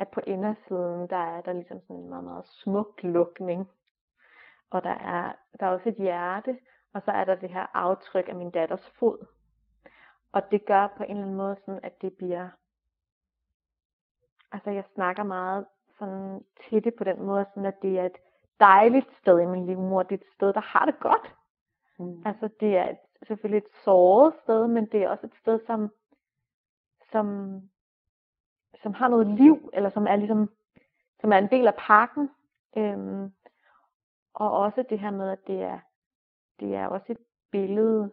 [0.00, 3.70] at på indersiden, der er der ligesom sådan en meget, meget smuk lukning.
[4.70, 6.58] Og der er, der er også et hjerte,
[6.92, 9.26] og så er der det her aftryk af min datters fod.
[10.32, 12.48] Og det gør på en eller anden måde sådan, at det bliver,
[14.52, 15.66] altså jeg snakker meget
[15.98, 18.18] sådan til det på den måde, sådan at det er et
[18.60, 20.02] dejligt sted i min livmor.
[20.02, 21.34] Det er et sted, der har det godt.
[21.98, 22.22] Mm.
[22.26, 25.90] Altså det er et, selvfølgelig et såret sted, men det er også et sted, som,
[27.12, 27.60] som
[28.82, 30.50] som har noget liv, eller som er ligesom,
[31.20, 32.30] som er en del af pakken.
[32.76, 33.32] Øhm,
[34.34, 35.78] og også det her med, at det er,
[36.60, 37.18] det er også et
[37.50, 38.10] billede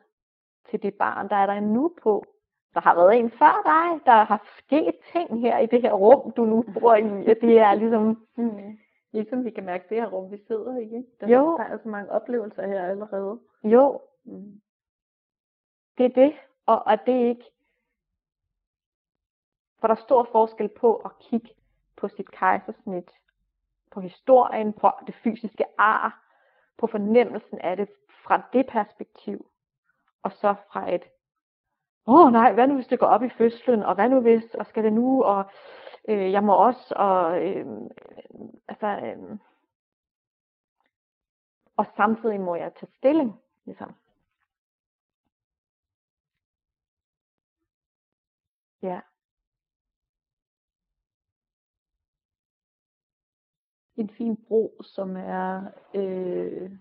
[0.69, 2.25] til det barn, der er der nu på.
[2.73, 6.31] Der har været en før dig, der har sket ting her i det her rum,
[6.31, 7.23] du nu bor i.
[7.41, 8.27] Det er ligesom...
[8.37, 8.77] Mm.
[9.11, 11.05] Ligesom vi kan mærke det her rum, vi sidder i.
[11.19, 11.57] Der, jo.
[11.57, 13.39] der er så mange oplevelser her allerede.
[13.63, 14.01] Jo.
[14.25, 14.61] Mm.
[15.97, 16.33] Det er det.
[16.65, 17.51] Og, og det er ikke
[19.80, 21.49] for der er stor forskel på at kigge
[21.95, 23.11] på sit kejsersnit,
[23.91, 26.23] på historien, på det fysiske ar,
[26.78, 29.49] på fornemmelsen af det fra det perspektiv,
[30.23, 31.03] og så fra et,
[32.07, 34.53] åh oh, nej, hvad nu hvis det går op i fødslen, og hvad nu hvis,
[34.53, 35.51] og skal det nu, og
[36.09, 37.65] øh, jeg må også, og øh,
[38.67, 39.38] altså, øh,
[41.78, 43.95] og samtidig må jeg tage stilling, ligesom.
[48.82, 48.99] Ja.
[53.97, 55.61] En fin bro, som er,
[55.93, 56.71] øh,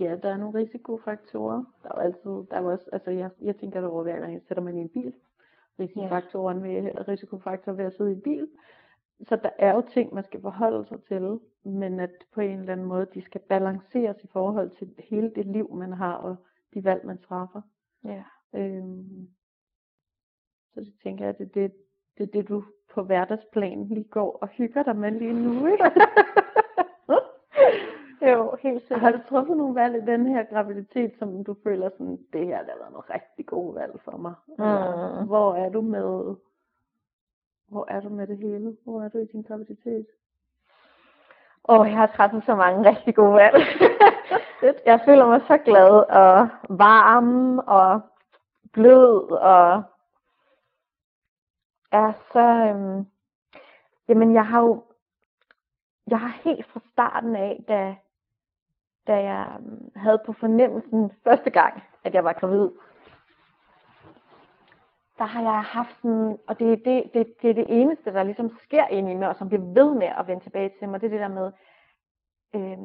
[0.00, 1.64] ja, der er nogle risikofaktorer.
[1.82, 4.42] Der er altid, der er også, altså jeg, jeg tænker det over hver gang jeg
[4.48, 5.14] sætter mig i en bil.
[5.78, 8.48] Risikofaktoren ved, risikofaktor ved at sidde i en bil.
[9.28, 12.72] Så der er jo ting, man skal forholde sig til, men at på en eller
[12.72, 16.36] anden måde, de skal balanceres i forhold til hele det liv, man har, og
[16.74, 17.60] de valg, man træffer.
[18.04, 18.24] Ja.
[18.54, 19.28] Øhm,
[20.74, 21.72] så det tænker jeg, at det, det,
[22.18, 22.64] det er det, du
[22.94, 25.90] på hverdagsplan lige går og hygger dig med lige nu, ikke?
[28.32, 29.00] jo, helt sikkert.
[29.00, 32.62] Har du truffet nogle valg i den her graviditet, som du føler sådan, det her
[32.62, 34.34] der har været nogle rigtig gode valg for mig?
[34.46, 35.26] Mm.
[35.26, 36.36] hvor er du med,
[37.68, 38.76] hvor er du med det hele?
[38.84, 40.06] Hvor er du i din graviditet?
[41.68, 43.56] Åh, oh, jeg har træffet så mange rigtig gode valg.
[44.86, 48.00] jeg føler mig så glad og varm og
[48.72, 49.82] blød og
[51.92, 53.06] er så, øhm,
[54.08, 54.84] jamen jeg har jo,
[56.06, 57.96] jeg har helt fra starten af, da,
[59.06, 62.70] da jeg øhm, havde på fornemmelsen første gang, at jeg var gravid,
[65.18, 68.22] der har jeg haft sådan, og det er det, det, det, er det eneste, der
[68.22, 71.00] ligesom sker ind i mig, og som bliver ved med at vende tilbage til mig,
[71.00, 71.52] det er det der med
[72.54, 72.78] øh,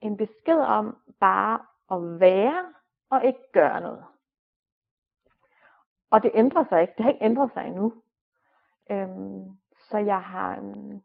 [0.00, 1.58] en besked om bare
[1.90, 2.64] at være
[3.10, 4.04] og ikke gøre noget.
[6.10, 6.94] Og det ændrer sig ikke.
[6.96, 7.92] Det har ikke ændret sig endnu.
[8.90, 9.58] Øhm,
[9.90, 11.02] så jeg har, øhm,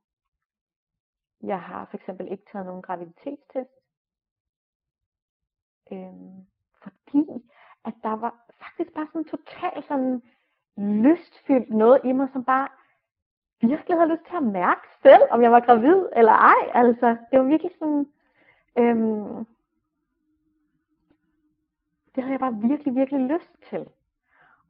[1.44, 3.70] jeg har for eksempel ikke taget nogen graviditetstest.
[5.92, 6.46] Øhm,
[6.84, 7.52] fordi
[7.86, 10.22] at der var faktisk bare sådan totalt sådan
[10.78, 12.68] lystfyldt noget i mig, som bare
[13.62, 16.72] virkelig havde lyst til at mærke selv, om jeg var gravid eller ej.
[16.74, 18.06] Altså, det var virkelig sådan,
[18.78, 19.46] øhm,
[22.16, 23.88] det havde jeg bare virkelig, virkelig lyst til.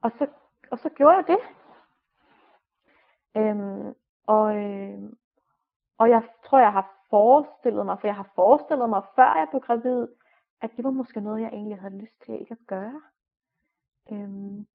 [0.01, 0.27] Og så,
[0.71, 1.39] og så gjorde jeg det.
[3.37, 3.93] Øhm,
[4.27, 4.99] og, øh,
[5.97, 9.61] og jeg tror, jeg har forestillet mig, for jeg har forestillet mig, før jeg blev
[9.61, 10.07] gravid,
[10.61, 13.01] at det var måske noget, jeg egentlig havde lyst til ikke at gøre.
[14.11, 14.67] Øhm,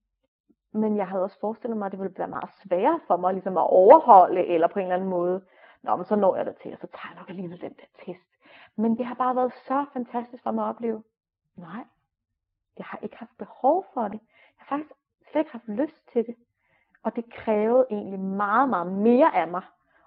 [0.72, 3.56] men jeg havde også forestillet mig, at det ville være meget sværere for mig ligesom
[3.56, 5.42] at overholde, eller på en eller anden måde,
[5.82, 8.04] Nå, men så når jeg det til, og så tager jeg nok alligevel den der
[8.04, 8.28] test.
[8.76, 11.02] Men det har bare været så fantastisk for mig at opleve.
[11.56, 11.84] Nej,
[12.78, 14.20] jeg har ikke haft behov for det.
[14.58, 14.92] Jeg har faktisk
[15.30, 16.36] slet ikke haft lyst til det.
[17.02, 19.62] Og det krævede egentlig meget, meget mere af mig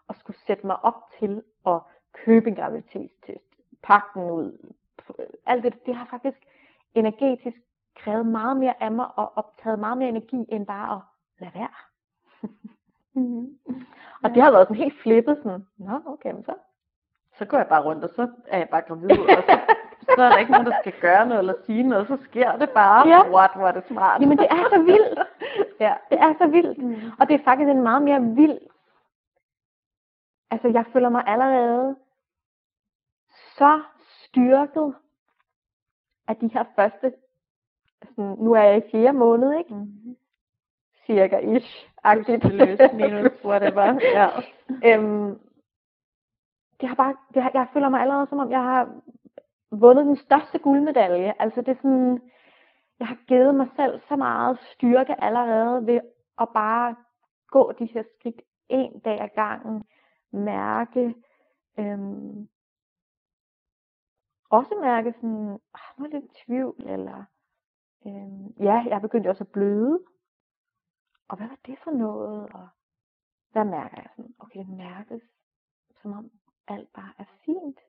[0.10, 1.80] at skulle sætte mig op til at
[2.14, 3.46] købe en graviditetstest,
[3.84, 4.74] pakke den ud.
[5.46, 6.38] Alt det, det har faktisk
[6.96, 7.58] energetisk
[7.96, 11.02] krævet meget mere af mig og optaget meget mere energi end bare at
[11.40, 11.74] lade være.
[13.14, 13.60] mm-hmm.
[14.24, 16.54] Og det har været sådan helt flippet sådan, nå okay, men så,
[17.38, 19.73] så går jeg bare rundt, og så er jeg bare gravid, og så
[20.06, 22.70] så er der ikke nogen, der skal gøre noget eller sige noget, så sker det
[22.70, 23.08] bare.
[23.08, 23.30] Ja.
[23.30, 24.22] What, hvor er det smart.
[24.22, 25.20] Jamen det er så vildt.
[25.86, 25.94] ja.
[26.10, 26.78] Det er så vildt.
[26.78, 27.12] Mm.
[27.20, 28.60] Og det er faktisk en meget mere vild.
[30.52, 31.96] Altså jeg føler mig allerede
[33.58, 33.82] så
[34.24, 34.96] styrket
[36.28, 37.14] af de her første,
[38.16, 39.74] sådan, nu er jeg i fjerde måned, ikke?
[39.74, 40.18] Mm.
[41.06, 41.90] Cirka ish.
[42.04, 42.44] Agtigt.
[42.94, 44.00] minus, whatever.
[44.20, 44.28] ja.
[44.86, 45.40] Øhm,
[46.80, 48.90] det har bare, det har, jeg føler mig allerede som om, jeg har
[49.80, 51.34] vundet den største guldmedalje.
[51.40, 52.22] Altså det er sådan,
[53.00, 56.02] jeg har givet mig selv så meget styrke allerede ved
[56.40, 56.96] at bare
[57.48, 59.84] gå de her skridt en dag ad gangen,
[60.32, 61.16] mærke,
[61.80, 62.50] øhm,
[64.50, 67.24] også mærke sådan, ah, nu er lidt tvivl, eller
[68.06, 70.00] øhm, ja, jeg begyndte også at bløde.
[71.30, 72.54] Og hvad var det for noget?
[72.54, 72.68] Og
[73.52, 74.36] hvad mærker jeg sådan?
[74.40, 75.22] Okay, det mærkes,
[76.02, 76.32] som om
[76.68, 77.80] alt bare er fint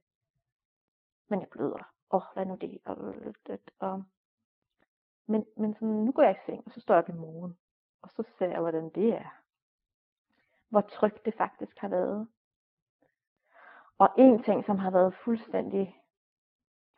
[1.29, 1.91] men jeg bløder.
[2.11, 2.79] Åh, oh, hvad nu det?
[2.85, 4.05] Og, og, og,
[5.27, 7.59] men, men sådan, nu går jeg i seng, og så står jeg op i morgen,
[8.03, 9.41] og så ser jeg, hvordan det er.
[10.69, 12.29] Hvor trygt det faktisk har været.
[13.99, 16.01] Og en ting, som har været fuldstændig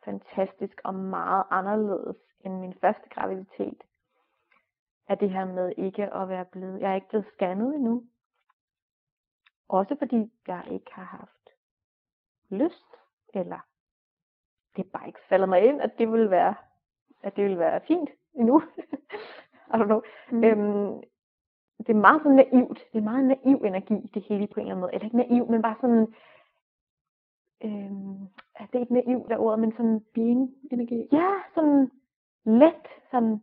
[0.05, 3.83] fantastisk og meget anderledes end min første graviditet,
[5.07, 8.03] er det her med ikke at være blevet, jeg er ikke blevet scannet endnu.
[9.67, 11.49] Også fordi jeg ikke har haft
[12.49, 12.95] lyst
[13.33, 13.66] eller
[14.77, 16.55] det er bare ikke faldet mig ind, at det ville være,
[17.23, 18.61] at det ville være fint endnu.
[19.73, 20.01] I don't know.
[20.31, 20.43] Mm.
[20.43, 21.03] Øhm,
[21.77, 22.79] det er meget sådan naivt.
[22.93, 24.93] Det er meget naiv energi, det hele på en eller anden måde.
[24.93, 26.07] Eller ikke naiv, men bare sådan,
[27.63, 28.27] øhm,
[28.59, 31.07] det er ikke naiv der ord, men sådan being energi.
[31.11, 31.91] Ja, sådan
[32.45, 33.41] let, sådan,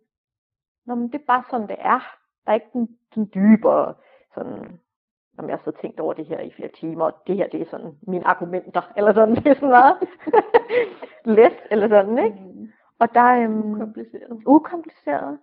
[0.86, 2.16] Nå, men det er bare sådan, det er.
[2.44, 3.94] Der er ikke den, den dybere,
[4.34, 4.80] sådan,
[5.38, 7.60] om jeg har så tænkt over det her i flere timer, og det her, det
[7.60, 9.96] er sådan mine argumenter, eller sådan, det er sådan meget
[11.24, 12.40] let, eller sådan, ikke?
[12.40, 12.72] Mm.
[12.98, 14.42] Og der er um, ukompliceret.
[14.46, 15.38] ukompliceret.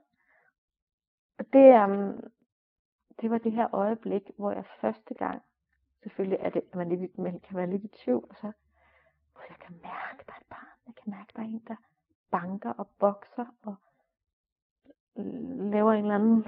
[1.40, 2.24] Og det, um,
[3.22, 5.42] det var det her øjeblik, hvor jeg første gang,
[6.04, 8.52] selvfølgelig er det, man, lidt, man kan være lidt i tvivl, og så,
[9.34, 11.76] hvor jeg kan mærke, der er et barn, jeg kan mærke, der er en, der
[12.32, 13.76] banker og bokser, og
[15.72, 16.48] laver en eller anden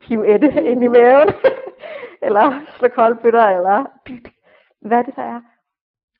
[0.00, 1.28] pivette ind i maven
[2.26, 3.84] eller slå koldbøtter, eller
[4.80, 5.40] hvad det så er,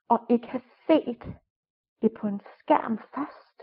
[0.09, 1.37] og ikke have set
[2.03, 3.63] det på en skærm først.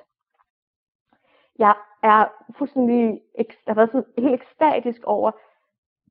[1.60, 2.26] Jeg er
[2.58, 5.32] fuldstændig, jeg har været sådan helt ekstatisk over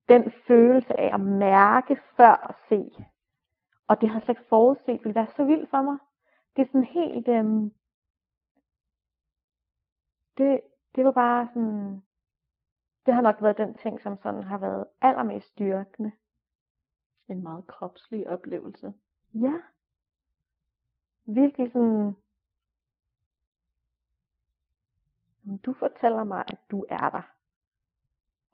[0.08, 2.90] den følelse af at mærke før at se.
[3.86, 5.98] Og det har jeg slet ikke forudset, ville være så vildt for mig.
[6.56, 7.72] Det er sådan helt, øhm,
[10.38, 10.60] det,
[10.94, 12.02] det var bare sådan,
[13.06, 16.12] det har nok været den ting, som sådan har været allermest styrkende.
[17.28, 18.92] En meget kropslig oplevelse.
[19.34, 19.54] Ja.
[21.26, 22.16] Virkelig sådan,
[25.64, 27.22] du fortæller mig, at du er der.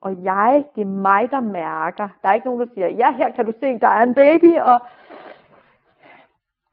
[0.01, 2.09] Og jeg, det er mig, der mærker.
[2.21, 4.59] Der er ikke nogen, der siger, ja, her kan du se, der er en baby,
[4.59, 4.79] og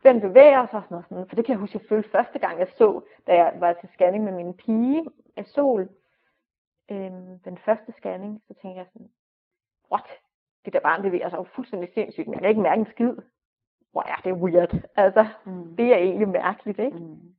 [0.03, 2.68] den bevæger sig, sådan, sådan, for det kan jeg huske, jeg følte første gang, jeg
[2.68, 5.05] så, da jeg var til scanning med min pige
[5.36, 5.88] af sol,
[6.90, 9.11] øhm, den første scanning, så tænkte jeg sådan,
[9.92, 10.07] what?
[10.64, 13.16] Det der barn bevæger sig jo fuldstændig sindssygt, men jeg kan ikke mærke en skid.
[13.97, 14.74] Hvor er det weird.
[14.97, 15.76] Altså, Mm.
[15.76, 16.99] det er egentlig mærkeligt, ikke?
[16.99, 17.34] Mm.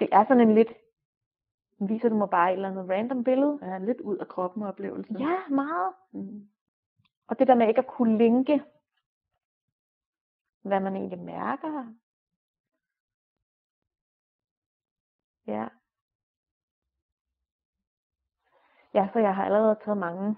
[0.00, 0.68] Det er sådan en lidt,
[1.80, 3.58] viser du mig bare et eller andet random billede?
[3.62, 5.14] Ja, lidt ud af kroppen oplevelse.
[5.18, 5.92] Ja, meget.
[6.12, 6.48] Mm.
[7.26, 8.62] Og det der med ikke at kunne linke,
[10.62, 11.94] hvad man egentlig mærker.
[15.46, 15.68] Ja.
[18.94, 20.36] Ja, så jeg har allerede taget mange,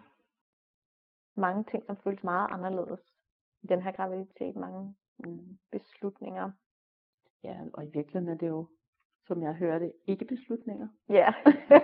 [1.34, 3.00] mange ting, som føles meget anderledes
[3.62, 4.56] i den her graviditet.
[4.56, 5.58] Mange Mm.
[5.72, 6.50] beslutninger.
[7.44, 8.68] Ja, og i virkeligheden er det jo,
[9.26, 10.88] som jeg hørte, ikke beslutninger.
[11.08, 11.32] Ja,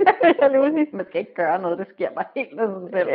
[0.40, 0.96] jeg sige.
[0.96, 3.08] Man skal ikke gøre noget, det sker bare helt af sig selv.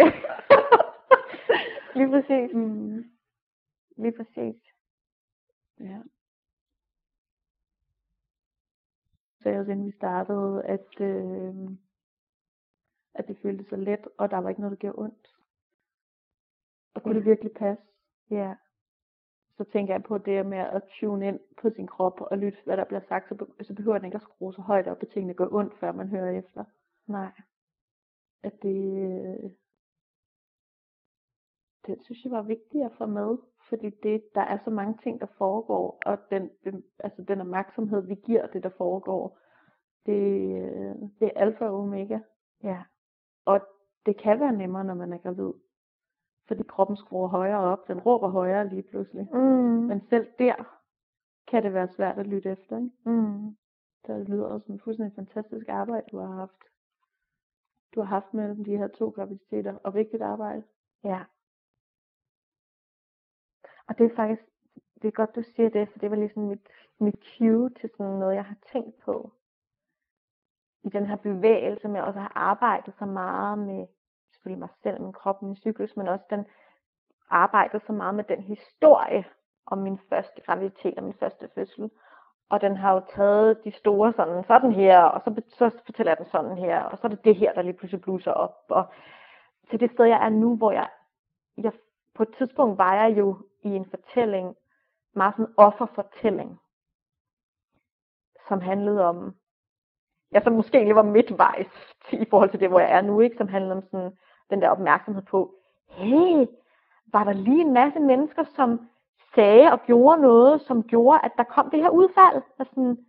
[1.97, 2.55] Lige præcis.
[2.55, 3.03] mm.
[3.97, 4.55] Lige præcis.
[5.79, 6.01] Ja.
[9.37, 11.69] Så sagde også, inden vi startede, at, øh,
[13.13, 15.27] at det føltes så let, og der var ikke noget, der gjorde ondt.
[16.93, 17.83] Og kunne det virkelig passe?
[18.29, 18.55] Ja.
[19.57, 22.77] Så tænker jeg på det med at tune ind på sin krop og lytte, hvad
[22.77, 25.09] der bliver sagt, så, be- så behøver den ikke at skrue så højt op, at
[25.09, 26.63] tingene gør ondt, før man hører efter.
[27.07, 27.31] Nej.
[28.43, 29.51] At det, øh,
[31.87, 33.37] det synes jeg var vigtigt at få med,
[33.69, 38.01] fordi det, der er så mange ting, der foregår, og den, den- altså den opmærksomhed,
[38.07, 39.39] vi giver det, der foregår,
[40.05, 40.21] det,
[40.61, 42.19] øh, det er alfa og omega.
[42.63, 42.83] Ja.
[43.45, 43.59] Og
[44.05, 45.53] det kan være nemmere, når man er gravid.
[46.47, 49.29] Fordi kroppen skruer højere op, den råber højere lige pludselig.
[49.33, 49.39] Mm.
[49.89, 50.55] Men selv der
[51.47, 52.77] kan det være svært at lytte efter.
[52.77, 52.91] Ikke?
[53.05, 53.57] Mm.
[54.05, 56.63] Så det lyder som en fuldstændig fantastisk arbejde, du har haft.
[57.95, 60.63] Du har haft mellem de her to graviditeter, og vigtigt arbejde.
[61.03, 61.23] Ja.
[63.87, 64.41] Og det er faktisk,
[65.01, 66.67] det er godt, du siger det, for det var ligesom mit,
[66.99, 69.31] mit cue til sådan noget, jeg har tænkt på.
[70.83, 73.87] I den her bevægelse med også at have arbejdet så meget med
[74.37, 76.45] selvfølgelig mig selv, min krop, min cyklus, men også den
[77.29, 79.25] arbejdede så meget med den historie
[79.65, 81.91] om min første graviditet og min første fødsel.
[82.49, 86.17] Og den har jo taget de store sådan, sådan her, og så, så fortæller jeg
[86.17, 88.55] den sådan her, og så er det det her, der lige pludselig bluser op.
[88.69, 88.85] Og
[89.69, 90.89] til det sted, jeg er nu, hvor jeg,
[91.57, 91.71] jeg
[92.15, 94.55] på et tidspunkt var jeg jo i en fortælling,
[95.13, 96.59] meget sådan offerfortælling,
[98.47, 99.35] som handlede om,
[100.31, 103.37] ja, som måske lige var midtvejs i forhold til det, hvor jeg er nu, ikke?
[103.37, 104.17] som handlede om sådan,
[104.49, 105.55] den der opmærksomhed på,
[105.87, 106.45] hey,
[107.13, 108.89] var der lige en masse mennesker, som
[109.35, 112.41] sagde og gjorde noget, som gjorde, at der kom det her udfald.
[112.59, 113.05] Og sådan,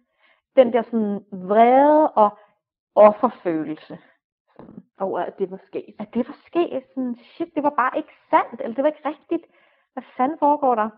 [0.57, 2.39] den der sådan vrede og
[2.95, 3.99] offerfølelse.
[4.99, 5.95] Og at det var sket.
[5.99, 6.85] At det var sket.
[6.95, 8.61] Sådan, shit, det var bare ikke sandt.
[8.61, 9.47] Eller det var ikke rigtigt.
[9.93, 10.91] Hvad fanden foregår der?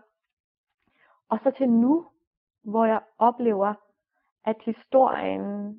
[1.29, 2.05] Og så til nu,
[2.63, 3.73] hvor jeg oplever,
[4.45, 5.75] at historien,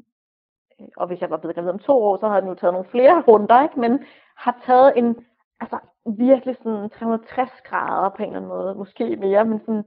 [0.97, 2.89] og hvis jeg var blevet gravid om to år, så havde den jo taget nogle
[2.89, 3.80] flere runder, ikke?
[3.80, 4.05] men
[4.37, 5.26] har taget en,
[5.61, 9.85] altså virkelig sådan 360 grader på en eller anden måde, måske mere, men sådan,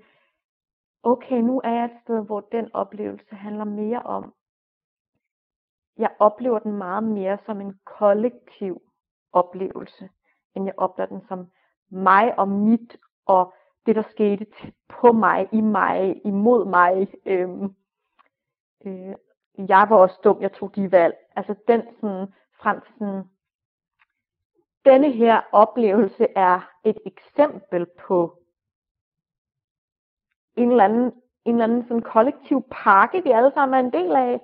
[1.03, 4.33] okay, nu er jeg et sted, hvor den oplevelse handler mere om,
[5.97, 8.81] jeg oplever den meget mere som en kollektiv
[9.33, 10.09] oplevelse,
[10.55, 11.47] end jeg oplever den som
[11.89, 13.53] mig og mit, og
[13.85, 14.45] det, der skete
[14.89, 17.07] på mig, i mig, imod mig.
[17.25, 17.75] Øhm,
[18.85, 19.15] øh,
[19.57, 21.15] jeg var også dum, jeg tog de valg.
[21.35, 22.27] Altså den sådan,
[22.61, 23.23] frem til sådan,
[24.85, 28.39] denne her oplevelse er et eksempel på
[30.55, 31.11] en eller anden,
[31.45, 34.41] en eller anden sådan kollektiv pakke, vi alle sammen er en del af.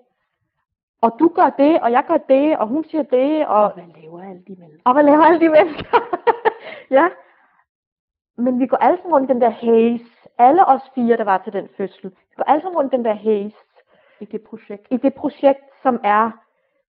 [1.01, 3.83] Og du gør det, og jeg gør det, og hun siger det, og, Og hvad
[4.01, 4.81] laver alle de mennesker?
[4.85, 5.97] og hvad laver alle de mennesker?
[6.97, 7.09] ja.
[8.37, 10.05] Men vi går alle sammen rundt den der haze.
[10.37, 12.09] Alle os fire, der var til den fødsel.
[12.09, 13.55] Vi går alle sammen rundt den der haze.
[14.21, 14.87] I det projekt.
[14.91, 16.31] I det projekt, som er,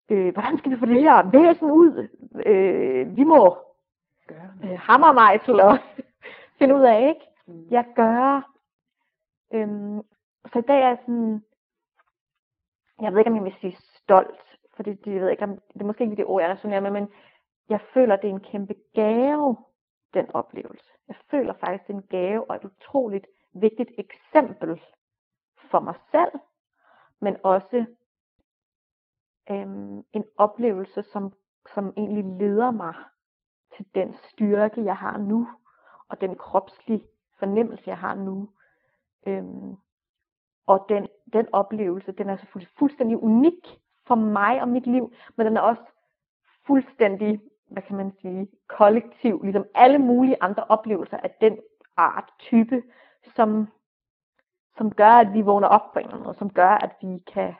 [0.08, 2.08] øh, hvordan skal vi få det her væsen ud?
[2.46, 3.58] Øh, vi må
[4.64, 5.78] øh, hammermejsel og
[6.58, 7.26] finde ud af, ikke?
[7.46, 7.66] Mm.
[7.70, 8.52] jeg gør.
[9.54, 10.02] Øhm,
[10.52, 11.42] så i dag er jeg sådan,
[13.00, 14.42] jeg ved ikke, om jeg vil sige stolt,
[14.76, 16.80] for det, det, jeg ved ikke, om, det er måske ikke det ord, jeg resonerer
[16.80, 17.08] med, men
[17.68, 19.56] jeg føler, det er en kæmpe gave,
[20.14, 20.90] den oplevelse.
[21.08, 24.80] Jeg føler faktisk, det er en gave og et utroligt vigtigt eksempel
[25.70, 26.32] for mig selv,
[27.22, 27.84] men også
[29.50, 31.32] øhm, en oplevelse, som,
[31.74, 32.94] som egentlig leder mig
[33.76, 35.48] til den styrke, jeg har nu,
[36.08, 37.04] og den kropslige
[37.38, 38.48] fornemmelse, jeg har nu.
[39.26, 39.76] Øhm,
[40.66, 45.46] og den, den oplevelse, den er selvfølgelig fuldstændig unik for mig og mit liv, men
[45.46, 45.82] den er også
[46.66, 51.58] fuldstændig, hvad kan man sige, kollektiv, ligesom alle mulige andre oplevelser af den
[51.96, 52.82] art, type,
[53.36, 53.68] som,
[54.78, 57.18] som gør, at vi vågner op på en eller anden måde, som gør, at vi
[57.18, 57.54] kan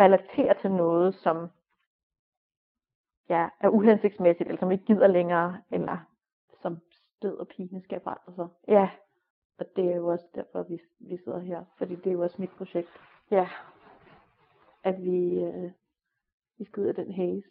[0.00, 1.48] relatere til noget, som
[3.28, 5.98] ja, er uhensigtsmæssigt, eller som ikke gider længere, eller
[6.62, 6.78] Som
[7.22, 8.48] død og pine skal forandre sig.
[8.68, 8.90] ja,
[9.58, 11.64] Og det er jo også derfor, vi, vi sidder her.
[11.78, 12.88] Fordi det er jo også mit projekt,
[13.30, 13.48] ja,
[14.82, 15.70] at vi, øh,
[16.58, 17.48] vi skal ud af den haze.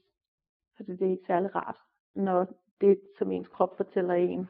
[0.75, 1.77] Fordi det er ikke særlig rart,
[2.15, 2.47] når
[2.81, 4.49] det, som ens krop fortæller en,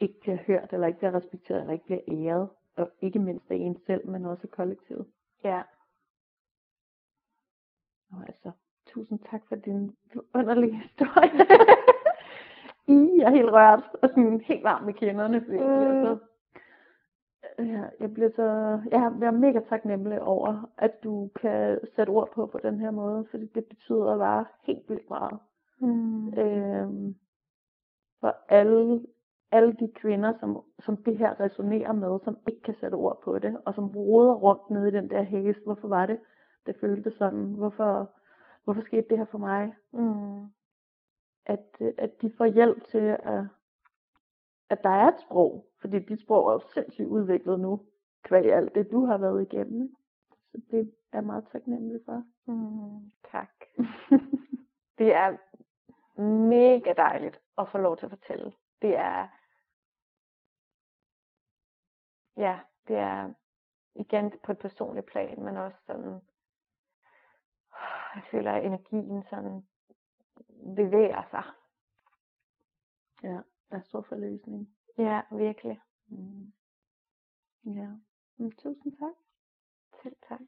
[0.00, 2.48] ikke bliver hørt, eller ikke bliver respekteret, eller ikke bliver æret.
[2.80, 5.06] Og ikke mindst af en selv, men også af kollektivet.
[5.44, 5.62] ja.
[8.12, 8.50] Og altså,
[8.86, 9.96] tusind tak for din
[10.34, 11.30] underlige historie.
[12.98, 15.40] I er helt rørt og sådan helt varm i kinderne.
[15.44, 16.18] Fordi jeg bliver så,
[17.58, 22.46] ja, jeg bliver så, jeg er mega taknemmelig over, at du kan sætte ord på
[22.46, 25.38] på den her måde, fordi det betyder bare helt vildt meget.
[25.78, 26.38] Mm.
[26.38, 27.14] Øhm,
[28.20, 29.06] for alle,
[29.52, 33.38] alle de kvinder, som, som det her resonerer med, som ikke kan sætte ord på
[33.38, 35.56] det, og som roder rundt nede i den der hæs.
[35.64, 36.18] Hvorfor var det,
[36.66, 37.44] det føltes sådan?
[37.44, 38.10] Hvorfor,
[38.64, 39.74] hvorfor skete det her for mig?
[39.92, 40.44] Mm.
[41.46, 41.66] At,
[41.98, 43.44] at de får hjælp til, at,
[44.70, 45.66] at der er et sprog.
[45.80, 47.80] Fordi dit sprog er jo sindssygt udviklet nu,
[48.22, 49.96] kvæg alt det, du har været igennem.
[50.52, 52.24] Så det er jeg meget taknemmelig for.
[52.46, 53.10] Mm.
[53.32, 53.50] Tak.
[54.98, 55.36] Det er
[56.22, 58.52] mega dejligt at få lov til at fortælle.
[58.82, 59.28] Det er,
[62.40, 63.32] ja, det er
[63.94, 66.20] igen på et personligt plan, men også sådan,
[68.14, 69.66] jeg føler, at energien sådan
[70.76, 71.44] bevæger sig.
[73.22, 74.76] ja, der er stor forløsning.
[74.98, 75.80] Ja, virkelig.
[76.06, 76.52] Mm.
[77.64, 77.88] Ja.
[78.36, 79.14] Men tusind tak.
[80.02, 80.40] Selv tak.